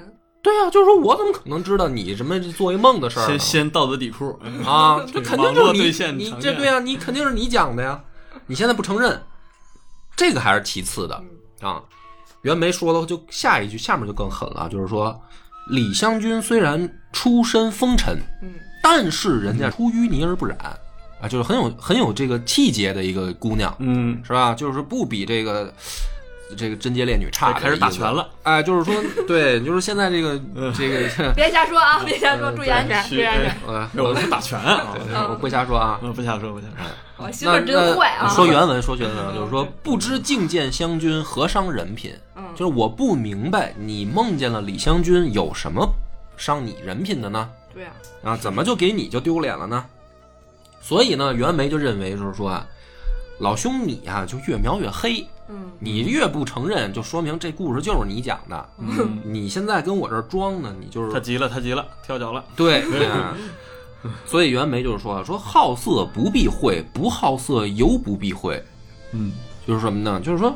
[0.42, 3.40] 对呀、就是说我怎么可能知道你什么做一梦的事儿先？
[3.40, 8.04] 先道德底裤啊， 这肯定就是你你这对呀、你肯定是你讲的呀，
[8.48, 9.24] 你现在不承认，
[10.16, 11.24] 这个还是其次的
[11.62, 11.82] 啊。
[12.42, 15.18] 袁枚说了就下一句，下面就更狠了，就是说
[15.70, 20.58] 李香君虽然出身风尘，嗯但是人家出淤泥而不染
[21.22, 24.54] 啊，就是很有很有这个气节的一个姑娘，嗯，是吧？
[24.54, 25.74] 就是不比这个
[26.54, 28.28] 这个贞洁烈女差的开始打拳了。
[28.44, 28.94] 哎，就是说，
[29.28, 34.04] 对，就是现在这个嗯这个， 别瞎说啊，别瞎说，注意安全，是注意安全。
[34.04, 34.96] 我是打拳啊，
[35.30, 36.00] 我不瞎说啊。
[36.02, 36.86] 嗯，不瞎说，不瞎说。
[37.18, 38.28] 我媳妇真坏啊！
[38.28, 45.88] 说原文，说原文，就是说不知敬见湘君何伤人品，嗯就是我不明白你梦见了李湘君有什么
[46.36, 47.50] 伤你人品的呢？
[47.74, 47.92] 对啊，
[48.24, 49.86] 啊，怎么就给你就丢脸了呢？
[50.82, 52.66] 所以呢，袁枚就认为就是说啊，
[53.40, 58.70] 老兄你啊就越描越黑，嗯你越不承认，就说明这故事就是你讲的。
[58.78, 62.44] 嗯，你现在跟我这儿装呢，你就是他急了，他急了，跳脚了。
[62.56, 63.36] 对， 啊
[64.26, 68.62] 所以袁枚就是说说好色不避讳，不好色犹不避讳，
[69.12, 69.32] 嗯，
[69.66, 70.20] 就是什么呢？
[70.20, 70.54] 就是说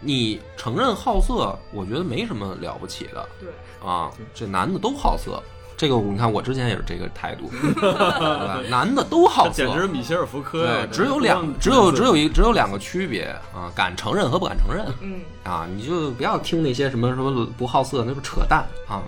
[0.00, 3.50] 你承认好色，我觉得没什么了不起的对，
[3.86, 5.42] 啊，这男的都好色。
[5.76, 8.60] 这个你看，我之前也是这个态度， 对吧？
[8.70, 10.96] 男的都好色，简直是米歇尔福柯呀对，！
[10.96, 19.02] 只有两，只有只有一只有两个区别啊，敢承认和不敢承认嗯啊，你就不要听那些什么什么不好色，那不扯淡啊。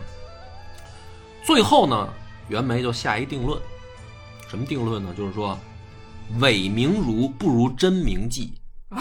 [1.44, 2.08] 最后呢，
[2.48, 3.58] 袁枚就下一定论，
[4.48, 5.10] 什么定论呢？
[5.16, 5.56] 就是说，
[6.40, 8.50] 伪名儒不如真名妓。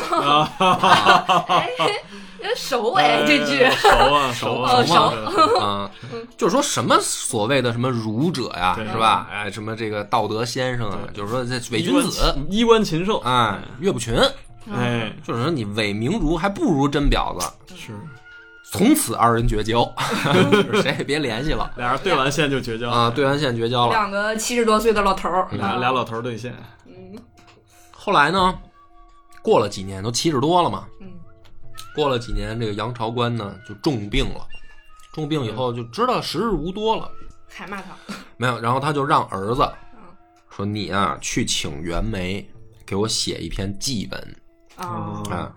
[2.56, 3.66] 熟哎，这句。
[3.78, 5.92] 熟啊， 熟啊，哦熟啊，
[6.38, 9.28] 就是说什么所谓的什么儒者呀，是吧？
[9.32, 14.16] 哎，什么这个道德先生啊，就是说这伪君子，衣冠禽兽，哎，岳不群，
[14.74, 17.48] 哎，就是说你伪名儒还不如真婊子。
[17.76, 17.94] 是。
[18.72, 19.90] 从此二人绝交，
[20.82, 21.72] 谁也别联系了。
[21.78, 22.90] 俩人对完线就绝交。
[22.90, 23.12] 啊！
[23.16, 23.94] 对完线绝交了。
[23.94, 26.54] 两个七十多岁的老头儿，俩俩老头儿对线，
[26.86, 27.16] 嗯。
[27.92, 28.54] 后来呢，
[29.44, 31.08] 过了几年，都七十多了嘛，嗯
[31.96, 34.46] 过了几年，这个杨朝官呢就重病了，
[35.14, 37.10] 重病以后就知道时日无多了，
[37.48, 37.96] 还骂他，
[38.38, 40.02] 没有，然后他就让儿子嗯
[40.50, 42.48] 说：“你啊，去请袁枚
[42.86, 44.36] 给我写一篇祭文
[44.76, 45.56] 啊嗯啊。”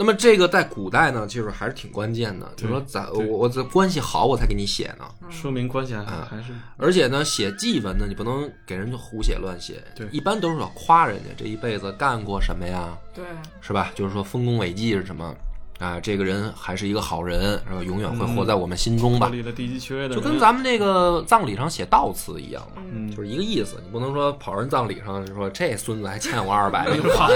[0.00, 5.04] 那么这个在古代呢，其实还是挺关键的，就是说咱我我这关系好，我才给你写呢。
[5.28, 13.24] 说明关系还啊还是而且呢，写祭文呢，你不能给人就胡写乱写，对一般都是要夸人家这一辈子干过什么呀，对，
[13.60, 13.90] 是吧？
[13.96, 15.34] 就是说丰功伟绩是什么
[15.78, 15.98] 啊？
[16.00, 19.36] 这个人还是一个好人，然后永远会活在我们心中吧脱。
[19.36, 23.76] 离了低级缺的，就跟咱们那个葬礼上写悼词一样嘛，嗯嗯就是一个意思。
[23.84, 27.28] 你不能说跑人葬礼上就说这孙子还欠我二百， 好，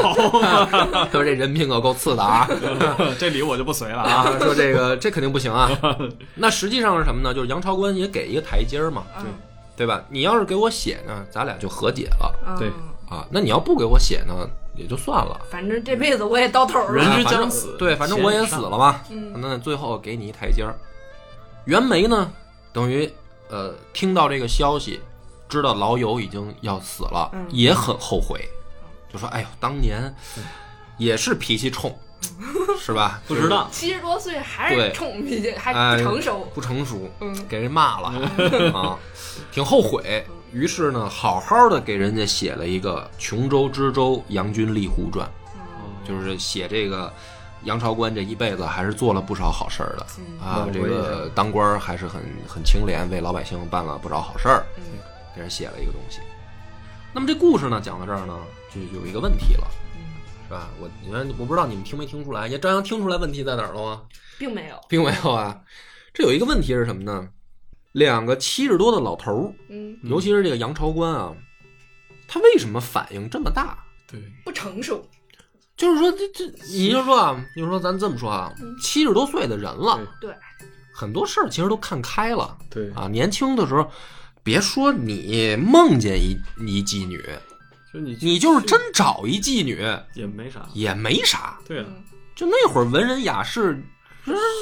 [1.11, 2.49] 说这人品可够次的啊
[3.19, 4.13] 这礼我就不随了啊。
[4.23, 4.39] 啊！
[4.41, 5.71] 说这个这肯定不行啊。
[6.35, 7.33] 那实际上是什么呢？
[7.35, 9.27] 就是杨朝官也给一个台阶儿嘛，嗯
[9.75, 10.05] 对吧？
[10.11, 12.69] 你要是给我写呢，咱俩就和解了嗯对
[13.09, 13.27] 啊。
[13.31, 14.35] 那你要不给我写呢，
[14.75, 15.41] 也就算了。
[15.51, 19.01] 反正这辈子我也到头了人了，之将死对，反正我也死了嘛。
[19.11, 20.75] 嗯那最后给你一台阶儿。
[21.67, 22.33] 袁枚呢，
[22.73, 23.11] 等于
[23.49, 25.01] 呃听到这个消息，
[25.49, 28.49] 知道老友已经要死了，嗯也很后悔，
[29.13, 30.13] 就说：“哎呦，当年
[30.97, 31.97] 也是脾气冲，
[32.81, 33.21] 是吧？
[33.29, 38.09] 不值当，七十多岁还是冲脾气，还哎不成熟，不成熟，嗯给人骂了
[38.75, 38.99] 啊，
[39.53, 40.25] 挺后悔。
[40.53, 45.27] 于是呢，好好的给人家写了一个《琼州知州杨君立胡传》，
[46.09, 47.12] 就是写这个
[47.65, 54.83] 杨朝官这一辈子还是做了不少好事儿的嗯啊，这个当官儿还是很很清廉，为老百姓办了不少好事儿，嗯
[55.35, 56.21] 给人写了一个东西。
[57.15, 58.38] 那么这故事呢，讲到这儿呢，
[58.75, 60.03] 就有一个问题了，嗯
[60.49, 60.69] 是吧？
[60.79, 64.03] 我你看，我不知道你们听没听出来，也张扬听出来问题在哪儿了吗？
[64.38, 65.59] 并没有，并没有啊。
[66.12, 67.27] 这有一个问题是什么呢？
[67.93, 71.33] 两个七十多的老头儿，嗯，尤其是这个杨朝官啊，
[72.27, 73.79] 他为什么反应这么大？
[74.11, 75.07] 对，不成熟，
[75.77, 80.35] 就是说，这这，你就说啊，你就说咱这么说啊嗯，七十多岁的人了，对，
[80.95, 83.09] 很多事儿其实都看开了对啊。
[83.09, 83.91] 年轻的时候，
[84.43, 87.23] 别说你梦见一一妓女，
[87.93, 89.81] 就你你就是真找一妓女
[90.15, 91.59] 也没啥，也没啥。
[91.67, 91.87] 对啊。
[91.89, 93.85] 嗯就那会儿文人雅士，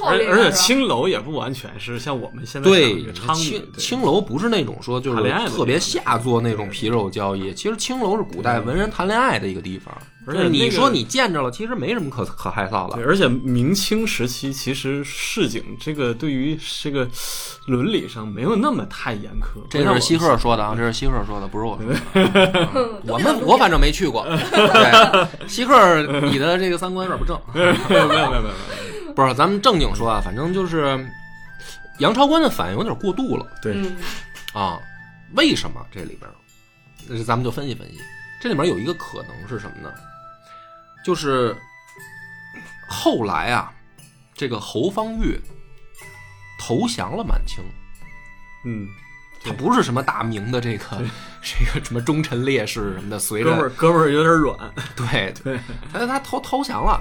[0.07, 9.94] 而而且青楼也不完全是像我们现在对青青楼不是那种说就是特别下作那种皮肉交易，其实青楼是古代文人谈恋爱的一个地方。
[10.27, 13.03] 而且你说你见着了，其实没什么可可害臊，的。
[13.03, 17.09] 而且明清时期其实市井这个对于这个
[17.66, 19.61] 伦理上没有那么太严苛。
[19.70, 21.99] 这是西鹤说的啊，这是西鹤说的，不是我说的。
[22.75, 24.25] 嗯 我们我反正没去过。
[24.53, 25.75] 对，西鹤，
[26.31, 27.40] 你的这个三观有点不正。
[27.88, 28.55] 没有没有没有没有，
[29.16, 30.99] 不是，咱们正经说啊，反正就是
[31.99, 33.96] 杨超官的反应有点过度了对，嗯
[34.53, 34.79] 啊。
[35.35, 36.29] 为什么这里边？
[37.09, 38.01] 那咱们就分析分析。
[38.42, 39.92] 这里面有一个可能是什么呢？
[41.05, 41.57] 就是
[42.88, 43.73] 后来啊，
[44.35, 45.38] 这个侯方域
[46.59, 47.62] 投降了满清。
[48.64, 48.88] 嗯，
[49.44, 50.85] 他不是什么大明的这个
[51.40, 54.59] 这个什么忠臣烈士什么的，随哥们儿着哥们儿有点软，
[54.96, 55.61] 对对，
[55.92, 57.01] 他他投投降了。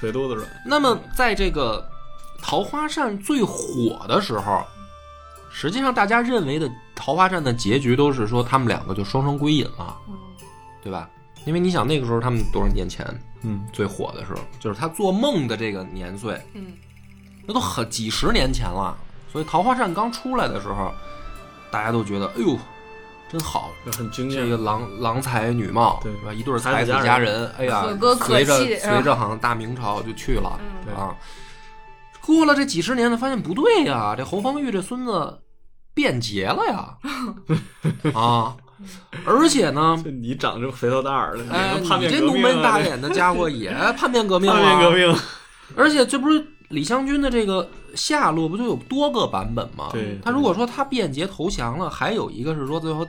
[0.00, 1.86] 腿肚子软，那么在这个
[2.42, 4.64] 桃花扇最火的时候，
[5.50, 10.14] 实际上大家认为的桃花扇的结局都是说他们两个就双双归隐了，嗯
[10.82, 11.08] 对吧？
[11.44, 13.06] 因为你想那个时候他们多少年前
[13.42, 16.72] 嗯，最火的时候，就是他做梦的这个年岁，嗯
[17.46, 18.96] 那都很几十年前了。
[19.32, 20.92] 所以桃花扇刚出来的时候，
[21.70, 22.58] 大家都觉得哎呦
[23.30, 24.42] 真好，就很惊艳。
[24.42, 26.32] 这个郎郎才女貌，对是吧？
[26.32, 31.14] 一对儿才子佳佳人，哎呀 可歌，可随着泣随着好像大明朝就去了嗯对啊。
[32.20, 35.40] 过了这几十年呢，发现不对呀，这侯方域这孙子
[35.94, 36.96] 变节了呀，
[38.14, 38.56] 啊！
[39.26, 45.16] 而且呢，你长这么肥头大耳的，哎，你变革命啊这浓眉大眼的家伙也叛变革命 叛变革了，命，
[45.76, 49.90] 而且这不是李香君的这个下落不就有多个版本吗？
[49.92, 53.06] 对他如果说他变节投降了，还有一个是说最后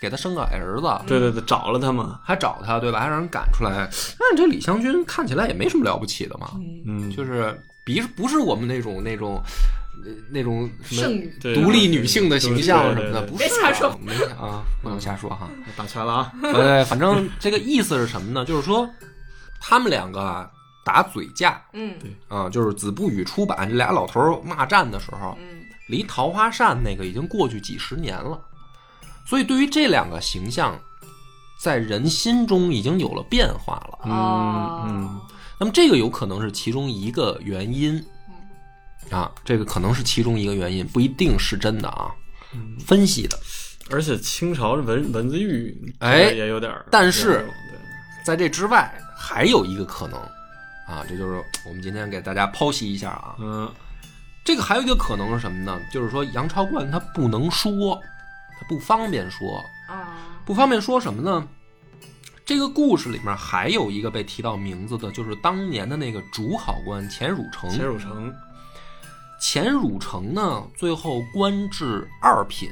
[0.00, 3.00] 给他生个儿子，对对对，找了他嘛，还找他，对吧？
[3.00, 3.88] 还让人赶出来。
[4.18, 9.42] 但是这李香君看起来也没什么了不起的嘛，嗯，嗯，就是比不是我们那种那种
[10.04, 15.50] 呃那种什么剩女，对独立女性的形象什么的，不是、啊、别瞎说没啊，不能瞎说哈。
[15.76, 18.44] 打拳了啊，呃，反正这个意思是什么呢？
[18.44, 18.88] 就是说
[19.60, 20.48] 他们两个啊
[20.84, 21.62] 打嘴架。
[21.72, 21.94] 嗯。
[21.98, 22.14] 对。
[22.28, 28.40] 啊，就是子不语出版这俩老头骂战的时候，嗯离桃花扇那个已经过去几十年了，
[29.26, 30.80] 所以对于这两个形象，
[31.60, 33.98] 在人心中已经有了变化了。
[34.10, 35.20] 哦嗯。
[35.58, 38.02] 那么这个有可能是其中一个原因，
[39.10, 42.10] 啊，这个可能是其中一个原因，不一定是真的啊，
[42.54, 43.38] 嗯，分析的。
[43.90, 47.46] 而且清朝的文文字狱，哎也有点，但是
[48.24, 50.18] 在这之外还有一个可能
[50.86, 53.36] 啊，这就是我们今天给大家剖析一下啊。
[53.38, 53.72] 嗯
[54.44, 55.80] 这个还有一个可能是什么呢？
[55.92, 58.00] 就是说杨超冠他不能说，
[58.58, 61.46] 他不方便说，啊，不方便说什么呢？
[62.44, 67.70] 这个故事里面还有一个被提到名字的，就是当年的那个主考官钱汝成。
[67.70, 68.34] 钱汝成，
[69.40, 72.68] 钱汝成呢，最后官至二品，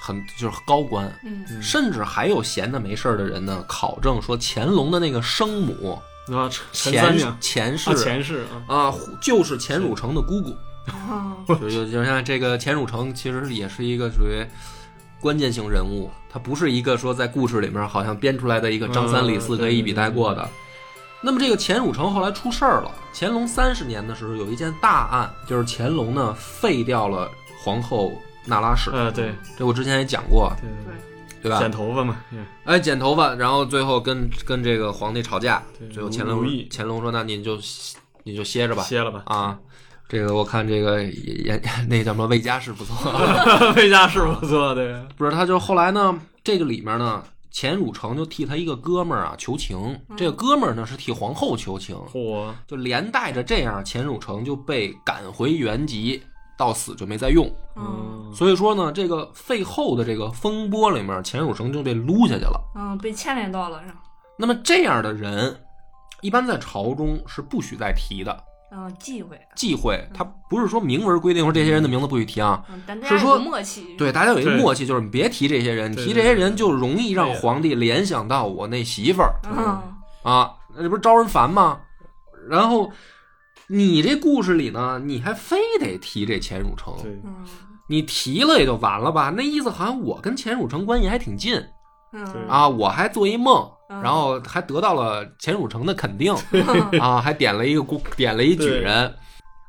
[0.00, 6.00] 很就是高官，嗯甚至还有闲的没事儿的人呢，考证说乾隆的那个生母
[6.32, 7.38] 啊，陈陈三钱娘。
[7.40, 7.78] 钱
[8.22, 10.56] 氏啊，就是钱汝成的姑姑。
[10.86, 14.44] 啊，就就就像这个钱汝成，其实也是一个属于
[15.20, 20.48] 关键性人物，他不是一个说在故事里面好像编出来的一个张三李四嗯可以一笔带过的。
[21.20, 27.28] 那么这个钱汝成后来出事儿了，乾隆三十年的时候有一件大案，就是乾隆呢废掉了
[27.64, 28.12] 皇后
[28.44, 29.34] 那拉氏，呃，对。
[29.58, 31.15] 这我之前也讲过，对对，对
[31.50, 31.58] 吧？
[31.58, 37.58] 剪头发嘛，嗯哎，剪头发，然后最后跟跟这个皇帝吵架，对最后乾隆乾隆说：“那您就
[38.24, 39.58] 你就歇着吧，歇了吧，啊。”
[40.08, 42.94] 这个我看这个演那叫什么魏家是不错，
[43.74, 56.22] 魏家是不错，对，不是他就后来呢，这个里面呢，钱汝成就替他一个哥们儿啊求情，这个哥们儿呢是替皇后求情，嚯，就连带着这样，钱汝成就被赶回原籍，
[56.56, 57.50] 到死就没再用。
[57.76, 62.60] 嗯所以说呢，这个废后的这个风波里面，钱汝成就被撸下去了。
[62.74, 63.96] 嗯，被牵连到了是吧？
[64.36, 65.56] 那么这样的人，
[66.20, 68.44] 一般在朝中是不许再提的。
[68.72, 72.62] 嗯，忌讳，忌讳，他不是说明文规定说这些人的名字不许提啊。
[73.04, 79.80] 是说有默契，对，大家有一个默契，就是你别提这些人，提这些人就容易让皇帝联想到我那媳妇儿嗯，
[80.30, 81.78] 啊，那这不是招人烦吗？
[82.50, 82.90] 然后
[83.68, 87.34] 你这故事里呢，你还非得提这钱汝成，对，嗯
[87.88, 89.32] 你提了也就完了吧？
[89.36, 91.62] 那意思好像我跟钱汝成关系还挺近
[92.12, 96.34] 嗯啊，我还做一梦，嗯然后还得到了钱汝成的肯定
[97.00, 99.14] 啊，还点了一个姑点了一举人，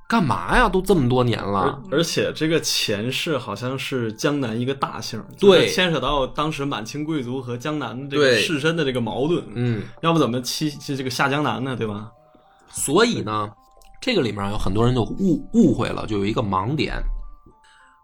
[0.08, 0.70] 干嘛呀？
[0.70, 9.84] 都这么多年了，而且这个钱氏好像是江南一个大姓，对牵扯到当时满清贵族和江南这个士绅的这个矛盾，嗯。
[10.02, 11.76] 要不怎么欺这这个下江南呢？
[11.76, 12.12] 对吧？
[12.70, 13.50] 所以呢，
[14.00, 17.02] 这个里面有很多人就误误会了，就有一个盲点。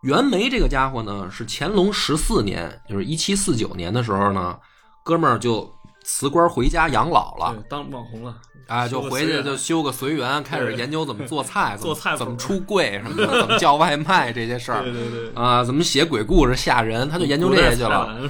[0.02, 4.58] 袁枚这个家伙呢，是乾隆十四年，就是一七四九年的时候呢，
[5.04, 5.72] 哥们儿就
[6.04, 8.36] 辞官回家养老了，当网红了，
[8.68, 14.84] 哎，就回去就修个随园，开始研究怎么做菜， 怎么做菜怎么出柜什么的， 怎么叫外卖这些事儿。
[14.84, 18.30] 对对对，啊，怎么写鬼故事吓人，他就研究这些去了。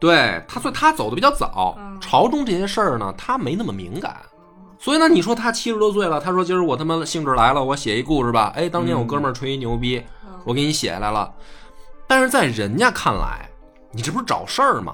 [0.00, 2.00] 对他，所以他走的比较早，嗯。
[2.00, 4.16] 朝中这些事儿呢，他没那么敏感。
[4.82, 8.52] 所以呢，你说他七十多岁了，他说今儿我他妈兴致来了，我写一故事吧。
[8.56, 11.32] 哎，当年我哥们儿吹一牛逼，嗯我给你写下来了。
[12.08, 13.48] 但是在人家看来，
[13.92, 14.92] 你这不是找事儿吗？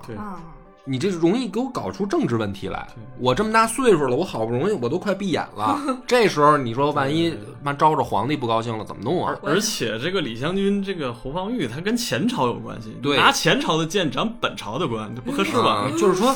[0.84, 2.86] 你这容易给我搞出政治问题来。
[3.18, 9.34] 我这么大岁数了，我好不容易我都快闭眼了， 这时候你说万一妈招着皇帝不高兴了，怎么弄啊？
[9.42, 15.90] 而且这个李香君，这个侯方域，他跟前朝有关系，对拿前朝的剑斩本朝的官，这不合适吧啊？
[15.98, 16.34] 就是说，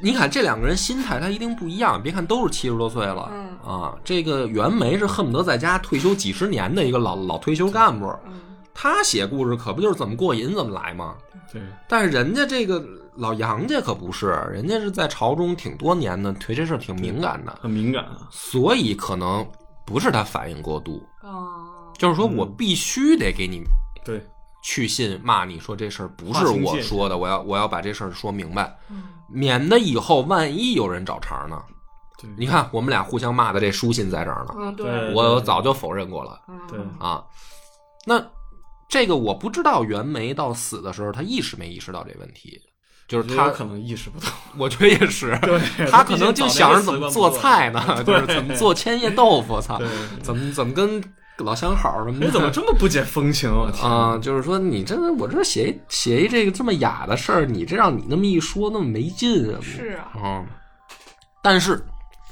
[0.00, 2.02] 你看这两个人心态他一定不一样。
[2.02, 8.40] 别看都是七十多岁了，嗯啊，这个袁枚是恨不得在家退休几十年的一个老老退休干部，嗯
[8.78, 11.14] 他写故事可不就是怎么过瘾怎么来吗？
[11.50, 18.28] 对，但是人家这个老杨家可不是，人家是在朝中挺多年的，对这事挺敏感的，很敏感啊。
[18.30, 19.46] 所以可能
[19.86, 21.56] 不是他反应过度，哦，
[21.96, 23.62] 就是说我嗯必须得给你
[24.04, 24.22] 对，
[24.68, 29.04] 去信骂你说这事儿不是我说的，我要我要把这事儿说明白，嗯。
[29.30, 31.62] 免得以后万一有人找茬呢。
[32.36, 34.86] 你看我们俩互相骂的这书信在这儿呢，嗯，对。
[34.86, 36.40] 对，我早就否认过了。
[36.48, 36.60] 嗯。
[36.68, 37.22] 对啊。
[38.04, 38.20] 那
[38.88, 42.60] 这个我不知道袁枚到死的时候他意识没意识到这问题，
[43.06, 44.26] 就是他他可能意识不到，
[44.58, 49.80] 我觉得也是，对他可能就想着怎么做菜呢， 就是怎么做千叶豆腐，操，
[50.22, 51.00] 怎么怎么跟
[51.38, 52.26] 老相好什么的。
[52.26, 53.50] 你怎么这么不解风情
[53.82, 54.16] 啊？
[54.18, 59.58] 就是说你这我这写一写一这个这么雅的事儿，你这让你那么一说，那么没劲啊！
[59.60, 60.46] 是啊，啊、
[61.42, 61.74] 但是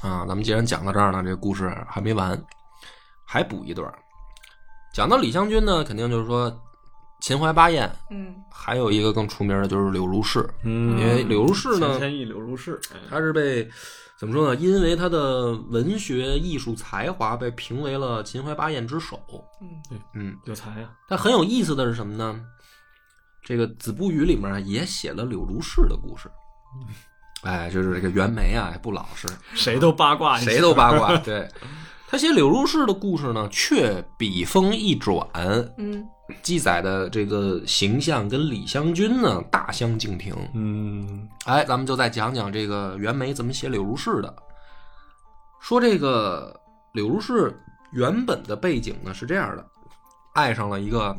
[0.01, 2.39] 啊，咱们既然讲到这儿呢，这个故事还没完，
[3.25, 3.91] 还补一段。
[4.93, 6.51] 讲到李香君呢，肯定就是说
[7.21, 13.69] 秦淮八艳，嗯还有一个更出名的就是柳如是，嗯，因为柳如是呢钱，谦益柳如是，哎他是被
[14.17, 14.55] 怎么说呢？
[14.59, 19.19] 因为他的文学艺术才华被评为了秦淮八艳之首。
[19.61, 22.39] 嗯对嗯，有才啊，但很有意思的是什么呢？
[23.43, 26.29] 这个《子不语》里面也写了柳如是的故事。
[27.43, 31.15] 哎，就是这个袁枚啊，也不老实， 谁都八卦，谁都八卦。
[31.17, 31.47] 对
[32.07, 35.27] 他写柳如是的故事呢，却笔锋一转，
[35.77, 36.07] 嗯
[36.41, 40.35] 记载的这个形象跟李香君呢大相径庭。
[40.53, 44.35] 嗯哎，咱们就再讲讲这个袁枚怎么写柳如是的。
[45.59, 46.59] 说这个
[46.93, 47.55] 柳如是
[47.91, 49.65] 原本的背景呢是这样的，
[50.33, 51.15] 爱上了一个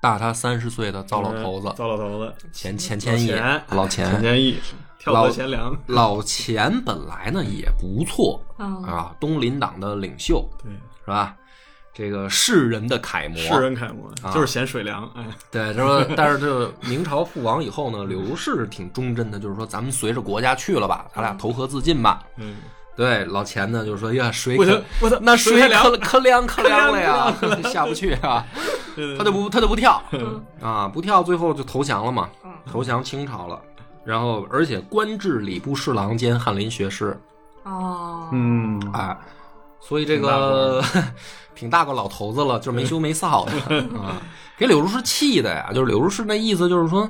[0.00, 4.10] 大他三十岁的糟老头子，糟老头子，钱钱谦益钱，老钱。
[4.10, 4.58] 钱谦益，
[4.98, 11.36] 跳老河贤良，老钱本来呢也不错嗯啊，东林党的领袖对，是吧？
[11.96, 14.30] 这个世人的楷模，世人楷模，啊。
[14.30, 22.22] 就是嫌水凉，哎， 对，他说，但是这个明朝覆亡以后呢，刘氏挺忠贞的，就是说咱们随着国家去了吧，咱俩投河自尽吧。
[22.36, 22.56] 嗯，
[22.94, 27.34] 对，老钱呢就是说呀，水可，我操，那水凉可可凉可凉了呀
[27.72, 28.44] 下不去啊，
[29.16, 30.44] 他就不他就不跳嗯。
[30.60, 32.50] 啊，不跳，最后就投降了嘛，嗯。
[32.70, 33.58] 投降清朝了。
[34.04, 37.18] 然后，而且官至礼部侍郎兼翰林学士，
[37.64, 39.16] 哦，嗯，哎，
[39.80, 40.82] 所以这个
[41.54, 44.20] 挺大个老头子了，就是没羞没臊的 啊，
[44.58, 45.70] 给柳如是气的呀。
[45.72, 47.08] 就是柳如是那意思，就是说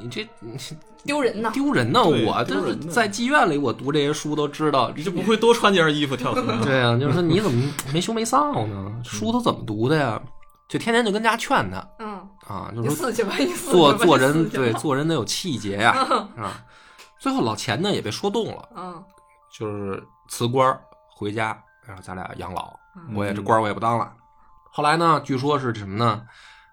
[0.00, 0.56] 你这你
[1.04, 1.50] 丢人呐！
[1.52, 6.40] 丢人呐，我这丢人呢在妓院里我读这些书都知道，你就不会多穿件衣服跳河？
[6.64, 8.92] 对啊，就是说你怎么没羞没臊呢？
[9.04, 10.20] 书都怎么读的呀？
[10.66, 13.12] 就天天就跟家劝他嗯，啊，就是
[13.70, 15.90] 做做人对做人得有气节呀，
[16.38, 16.64] 啊。
[17.20, 19.02] 最后老钱呢也被说动了，嗯
[19.52, 20.80] 就是辞官儿
[21.14, 24.12] 回家，然后咱俩养老，嗯我也这官我也不当了。
[24.70, 26.22] 后来呢，据说是什么呢？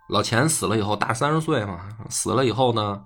[0.10, 3.02] 老钱死了以后，大三十岁嘛，死了以后呢，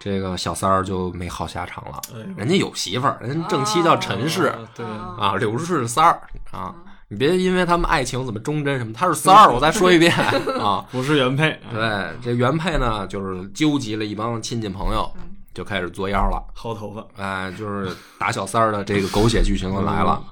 [0.00, 2.00] 这个小三儿就没好下场了。
[2.14, 6.20] 哎人家有媳妇儿，人家正妻叫陈氏啊对，啊啊，柳氏是是三儿
[6.50, 6.74] 啊。
[7.08, 10.12] 你别因为他们爱情怎么忠贞什么，他是三儿，我再说一遍
[10.58, 10.84] 啊。
[10.90, 16.42] 不是原配，哎，对，这原配呢，就是纠集了一帮亲戚朋友，嗯就开始作妖了。
[16.56, 20.24] 薅头发，哎，就是打小三儿的这个狗血剧情就来了。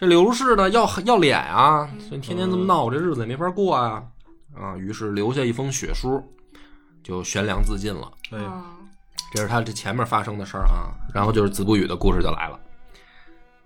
[0.00, 4.02] 嗯这柳如是呢，要要脸啊，所以天天这么闹，我这日子也没法过啊
[4.56, 4.74] 啊！
[4.76, 6.22] 于是留下一封血书，
[7.02, 8.10] 就悬梁自尽了。
[8.30, 8.64] 哎，嗯
[9.32, 10.90] 这是他这前面发生的事儿啊。
[11.14, 12.58] 然后就是子不语的故事就来了，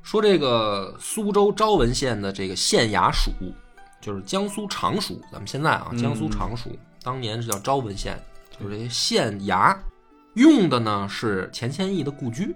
[0.03, 3.31] 说这个苏州昭文县的这个县衙署，
[4.01, 6.69] 就是江苏常熟，咱们现在啊，嗯江苏常熟，
[7.03, 8.21] 当年是叫昭文县，
[8.51, 9.75] 就是这些县衙
[10.35, 12.55] 用的呢是钱谦益的故居，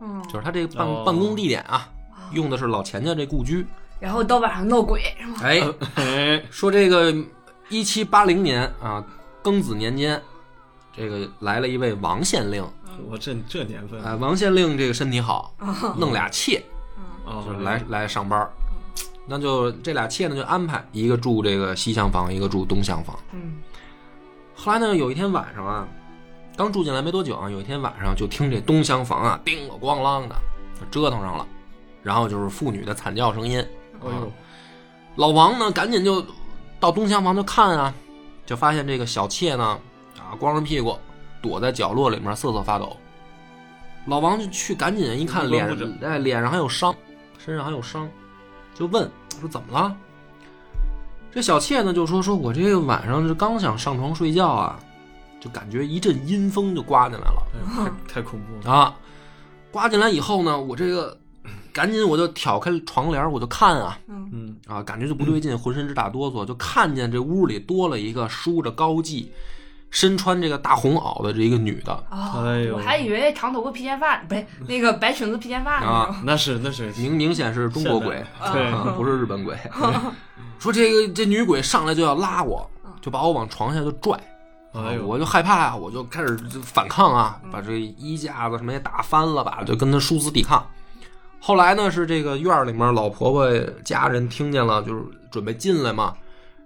[0.00, 1.88] 嗯，就是他这个办、哦办公地点啊，
[2.32, 3.66] 用的是老钱家这故居。
[3.98, 5.36] 然后到晚上闹鬼是吗？
[5.42, 5.62] 哎，
[5.94, 7.14] 哎，说这个
[7.68, 9.04] 一七八零年啊，
[9.42, 10.20] 庚子年间，
[10.94, 12.62] 这个来了一位王县令，
[13.08, 15.54] 我这这年份哎，王县令这个身体好，
[15.96, 16.62] 弄俩妾，
[17.24, 18.50] 啊，就是来来上班儿。
[19.26, 23.18] 那就这俩妾呢，就安排一个住这个西厢房，一个住东厢房。
[23.32, 23.56] 嗯
[24.54, 25.86] 后来呢，有一天晚上啊，
[26.56, 30.34] 刚住进来没多久啊，有一天晚上就听这东厢房啊叮了咣啷的
[30.80, 31.46] 就折腾上了，
[32.06, 33.58] 然后就是妇女的惨叫声音。
[34.00, 34.22] 啊，
[35.16, 36.24] 老王呢，赶紧就
[36.78, 37.92] 到东厢房就看啊，
[38.46, 39.76] 就发现这个小妾呢，
[40.16, 40.96] 啊，光着屁股
[41.42, 42.96] 躲在角落里面瑟瑟发抖。
[44.06, 45.66] 老王就去赶紧一看脸
[46.00, 46.94] 哎，脸上还有伤，
[47.44, 48.08] 身上还有伤，
[48.72, 49.96] 就问说怎么了？
[51.32, 54.78] 这小妾呢就说说我这个晚上是刚想上床睡觉啊，
[55.40, 57.42] 就感觉一阵阴风就刮进来了。
[57.52, 58.94] 哎太太恐怖了，啊，
[59.72, 61.18] 刮进来以后呢，我这个
[61.72, 69.26] 赶紧我就挑开床帘儿，我就看啊嗯嗯，啊，感觉就不对劲，浑身直打哆嗦，就看见这屋里多了一个梳着高髻、
[69.90, 75.86] 身穿这个大红袄的这一个女的哦，哎呦我还以为长头发披肩发，不是那个白裙子披肩发呢。
[75.86, 79.56] 啊，那是那是明明显是中国鬼，现代对啊不是日本鬼。
[80.58, 82.68] 说这个这女鬼上来就要拉我，
[83.00, 84.18] 就把我往床下就拽。
[84.72, 90.66] 哎呦，我就害怕啊，我就开始反抗啊，把这衣架子什么也打翻了吧，就跟他殊死抵抗。
[91.46, 93.48] 后来呢，是这个院儿里面老婆婆
[93.84, 96.12] 家人听见了，就是准备进来嘛，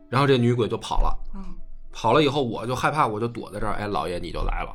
[0.09, 1.15] 然后这女鬼就跑了。
[1.35, 1.45] 嗯
[1.93, 3.75] 跑了以后，我就害怕，我就躲在这儿。
[3.75, 4.75] 哎，老爷你就来了。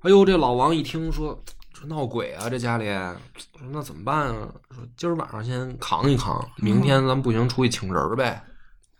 [0.00, 1.38] 哎呦，这老王一听说
[1.74, 2.86] 这闹鬼啊，这家里，
[3.34, 4.48] 说那怎么办啊？
[4.70, 8.42] 说今儿晚上先扛一扛，明天咱们不行出去请人儿呗，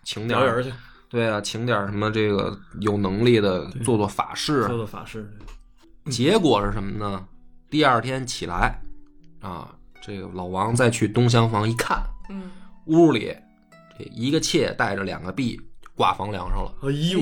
[0.05, 0.73] 请点儿人去
[1.09, 4.67] 对啊，请点儿什么这个有能力的做做法事。
[4.67, 5.33] 做做法事，
[6.11, 7.25] 结果是什么呢？
[7.71, 8.83] 第二天起来，
[9.41, 9.73] 啊，
[10.07, 12.51] 这个老王再去东厢房一看，嗯，
[12.85, 13.37] 屋里
[13.99, 15.61] 这一个妾带着两个婢
[15.97, 17.21] 挂房梁上了，哎呦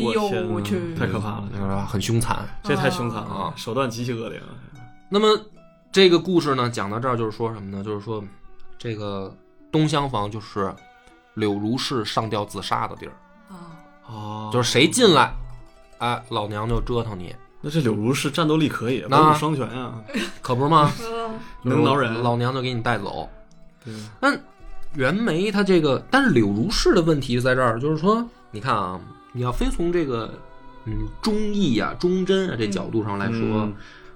[0.51, 0.95] 我天去。
[0.95, 1.87] 太可怕了，是吧？
[1.87, 2.47] 很凶残。
[2.62, 4.49] 这太凶残了啊，手段极其恶劣了，
[5.09, 5.28] 那么
[5.91, 7.82] 这个故事呢，讲到这儿就是说什么呢？
[7.82, 8.22] 就是说
[8.76, 9.35] 这个
[9.72, 10.70] 东厢房就是
[11.35, 13.12] 柳如是上吊自杀的地儿，
[13.49, 14.51] 啊，哦。
[14.53, 15.32] 就是谁进来，
[15.99, 19.94] 哎，老娘就折腾你，那这柳如是战斗力可以，那文武双全啊，
[20.42, 20.92] 可不是吗？
[21.00, 23.26] 嗯 能挠人，老娘就给你带走。
[23.82, 24.36] 对，那
[24.94, 29.00] 袁枚他这个，但是柳如是的问题就在这儿，就是说，你看啊，
[29.32, 30.32] 你要非从这个
[30.84, 33.74] 嗯忠义啊、忠贞啊这角度上来说，嗯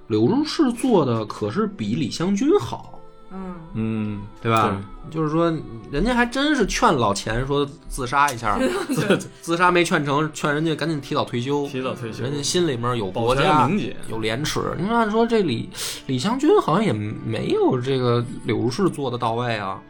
[0.09, 2.97] 柳如是做的可是比李香君好，
[3.31, 4.81] 嗯嗯，对吧？
[5.11, 5.53] 就是说，
[5.91, 8.59] 人家还真是劝老钱说自杀一下，
[8.89, 11.66] 自自杀没劝成，劝人家赶紧提早退休。
[11.66, 13.70] 提早退休，人家心里面有国家
[14.09, 14.61] 有廉耻。
[14.79, 15.68] 你看，按说这李
[16.07, 19.81] 李香君好像也没有这个柳如是做的到位啊。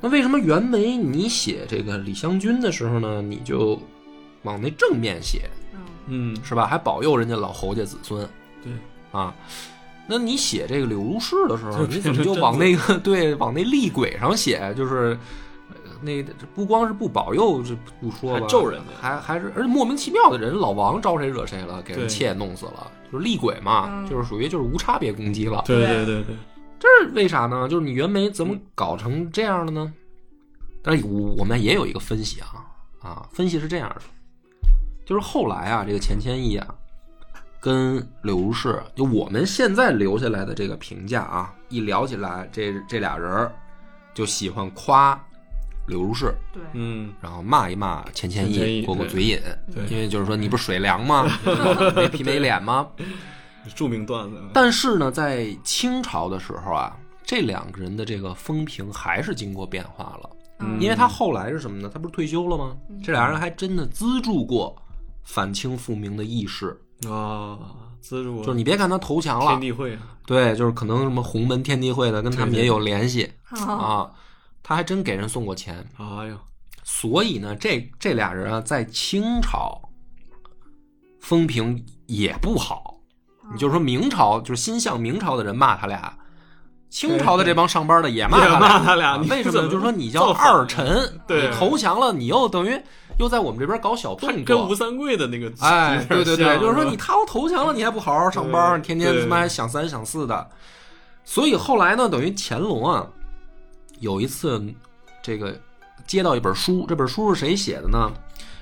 [0.00, 3.78] 那为什么袁枚你写这个李香君的时候呢，你就
[4.44, 6.66] 往那正面写，嗯嗯，是吧？
[6.66, 8.26] 还保佑人家老侯家子孙
[8.62, 8.72] 对，
[9.12, 9.34] 啊。
[10.10, 14.74] 那你写这个柳如是的时候，你怎么就往那个对往那厉鬼上写？
[14.76, 15.16] 就是
[15.68, 16.20] 呃那
[16.52, 25.62] 不光是不保佑，这不说咒人家还还是而且莫名其妙的人，老王招谁惹谁了，给人妾弄死了，就是厉鬼嘛，嗯就是属于就是无差别攻击了。
[25.64, 26.36] 对对对对对，
[26.80, 27.68] 这是为啥呢？
[27.68, 29.92] 就是你袁枚怎么搞成这样的呢？
[30.82, 32.66] 但是我我们也有一个分析啊
[33.00, 34.02] 啊，分析是这样的，
[35.04, 36.66] 就是后来啊，这个钱谦益啊，
[37.60, 43.52] 跟柳如是，就我们现在留下来的这个评价啊，一聊起来，这这俩人儿
[44.14, 45.20] 就喜欢夸
[45.86, 49.38] 柳如是，对，嗯，然后骂一骂钱谦益益，过过嘴瘾，
[49.74, 51.28] 对因为就是说你不是水凉吗？
[51.94, 52.88] 没皮没脸吗？
[53.74, 60.30] 著名段子，但是呢，在清朝的时候啊，这两个人的这个风评还是经过变化了。
[60.62, 61.90] 嗯因为他后来是什么呢？
[61.92, 62.76] 他不是退休了吗？
[63.02, 64.76] 这俩人还真的资助过
[65.24, 66.78] 反清复明的义士，
[67.08, 67.58] 啊，
[68.00, 74.10] 资助就是你别看他投降了天，地会啊，对，就是可能什么洪门天地会的跟他们也有联系啊啊，
[74.62, 75.84] 他还真给人送过钱。
[75.96, 76.36] 哎呦，
[76.84, 79.80] 所以呢，这这俩人啊，在清朝
[81.20, 82.96] 风评也不好。
[83.52, 86.16] 你就说明朝，就是心向明朝的人骂他俩，
[86.88, 88.60] 清朝的这帮上班的也骂他俩。
[88.60, 92.80] 骂他俩啊为什么就是说你叫二臣，你投降了，你又等于
[93.20, 94.74] 又在我们这边搞小他动作跟吴。
[94.74, 100.48] 三桂的那个，哎，对对对，就是说你他都投降了，你还不好好上班，对天天他妈还想三想四的。
[101.22, 103.06] 所以后来呢，等于乾隆啊，
[103.98, 104.64] 有一次
[105.22, 105.54] 这个
[106.06, 108.10] 接到一本书，这本书是谁写的呢？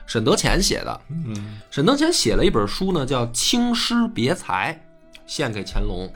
[0.07, 1.01] 沈德潜写的。
[1.09, 4.85] 嗯沈德潜写了一本书呢，叫《清诗别裁》，
[5.25, 6.13] 献给乾隆。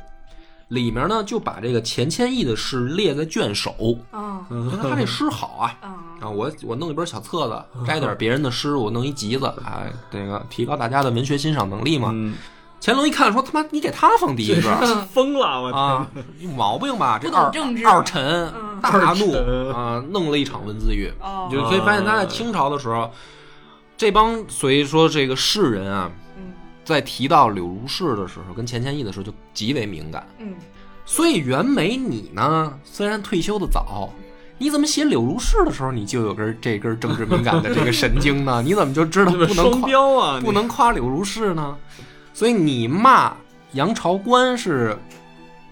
[0.73, 3.75] 里面呢就把这个钱谦益的诗列在卷首，
[4.11, 5.77] 啊觉得他这诗好啊。
[5.83, 5.89] 啊
[6.23, 12.11] 啊，我我弄一本小册子，摘点别人的诗，我弄一集子，哎，这个提高大家的文学欣赏能力嘛。
[12.15, 12.35] 嗯，
[12.81, 14.77] 乾隆一看说：“他妈，你给他放第一个
[15.13, 16.07] 疯了，我啊，
[16.39, 17.19] 有毛病吧？
[17.21, 17.43] 这不懂
[17.85, 18.23] 二二臣
[18.55, 18.81] 嗯。
[18.81, 19.33] 大怒
[19.73, 21.13] 啊，弄了一场文字狱。
[21.51, 23.11] 就可以发现他在清朝的时候，
[23.97, 26.22] 这帮所以说这个士人啊，嗯
[26.85, 30.27] 在提到柳如是的时候，跟钱谦益的时候就极为敏感。
[30.39, 30.55] 嗯
[31.05, 34.09] 所以袁枚你呢，虽然退休的早，
[34.57, 38.63] 你怎么写柳如是的时候，你就有根这根政治敏感的这个神经呢？
[38.65, 41.77] 你怎么就知道不能夸标啊，不能夸柳如是呢？
[42.33, 43.35] 所以你骂
[43.73, 44.97] 杨朝官是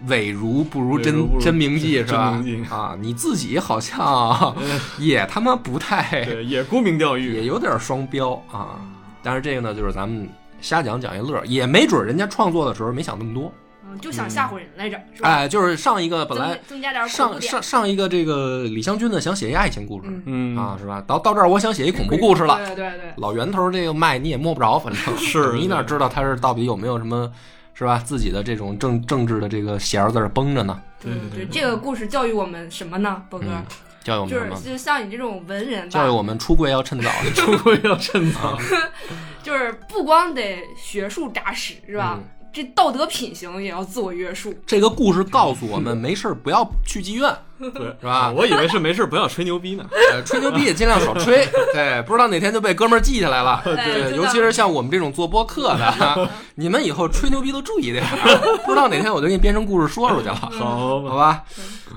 [0.09, 4.55] 伪如不如真真名记是吧啊，你自己好像
[4.99, 8.81] 也他妈不太， 对，也沽名钓誉也，有点双标啊。
[9.23, 10.29] 但是这个呢，就是咱们
[10.61, 13.53] 瞎讲讲一乐，也没准人家创作的时候没想那么多。
[13.89, 15.29] 嗯，就想吓唬人来着，是吧？
[15.29, 21.03] 哎，就是上一个本来增加点恐怖上点上上一个这个李香君呢，想写一爱情故事、嗯嗯啊，是吧？
[21.07, 22.57] 到到这儿我想写一恐怖故事了。
[22.59, 27.31] 对对对，老源头这个脉你也摸不着，反正是 你哪知道他是到底有没有什么，
[27.75, 27.99] 是吧？
[27.99, 30.81] 自己的这种政政治的这个弦儿在这儿绷着呢？
[31.03, 33.47] 对嗯对对，这个故事教育我们什么呢，波哥？
[33.49, 33.65] 嗯，
[34.11, 34.71] 教育我们就是？
[34.71, 37.11] 就像你这种文人吧，教育我们出柜要趁早。
[37.35, 38.59] 出柜要趁早，
[39.43, 42.19] 就是不光得学术扎实，是吧？
[42.19, 44.53] 嗯这道德品行也要自我约束。
[44.67, 47.33] 这个故事告诉我们，没事儿不要去妓院，
[47.75, 48.33] 对，是吧？
[48.33, 53.61] 我以为是没事不要吹牛逼呢，呃，吹牛逼也尽量少吹， 对，不知道哪天就被哥们儿记下来了。
[53.65, 61.45] 对尤其是像我们这种做播客的， 你们以后吹牛逼都注意点儿，不知道哪天我就给你编成故事说出去了，好好吧？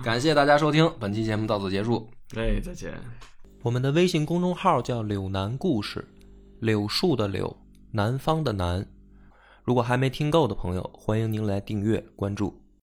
[0.03, 2.09] 感谢大家收听，本期节目到此结束。
[2.35, 2.93] 哎，再见。
[3.61, 6.05] 我们的微信公众号叫“柳南故事”，
[6.59, 7.55] 柳树的柳，
[7.91, 8.85] 南方的南。
[9.63, 12.62] 如果还没听够的朋友，欢迎您来订阅关注。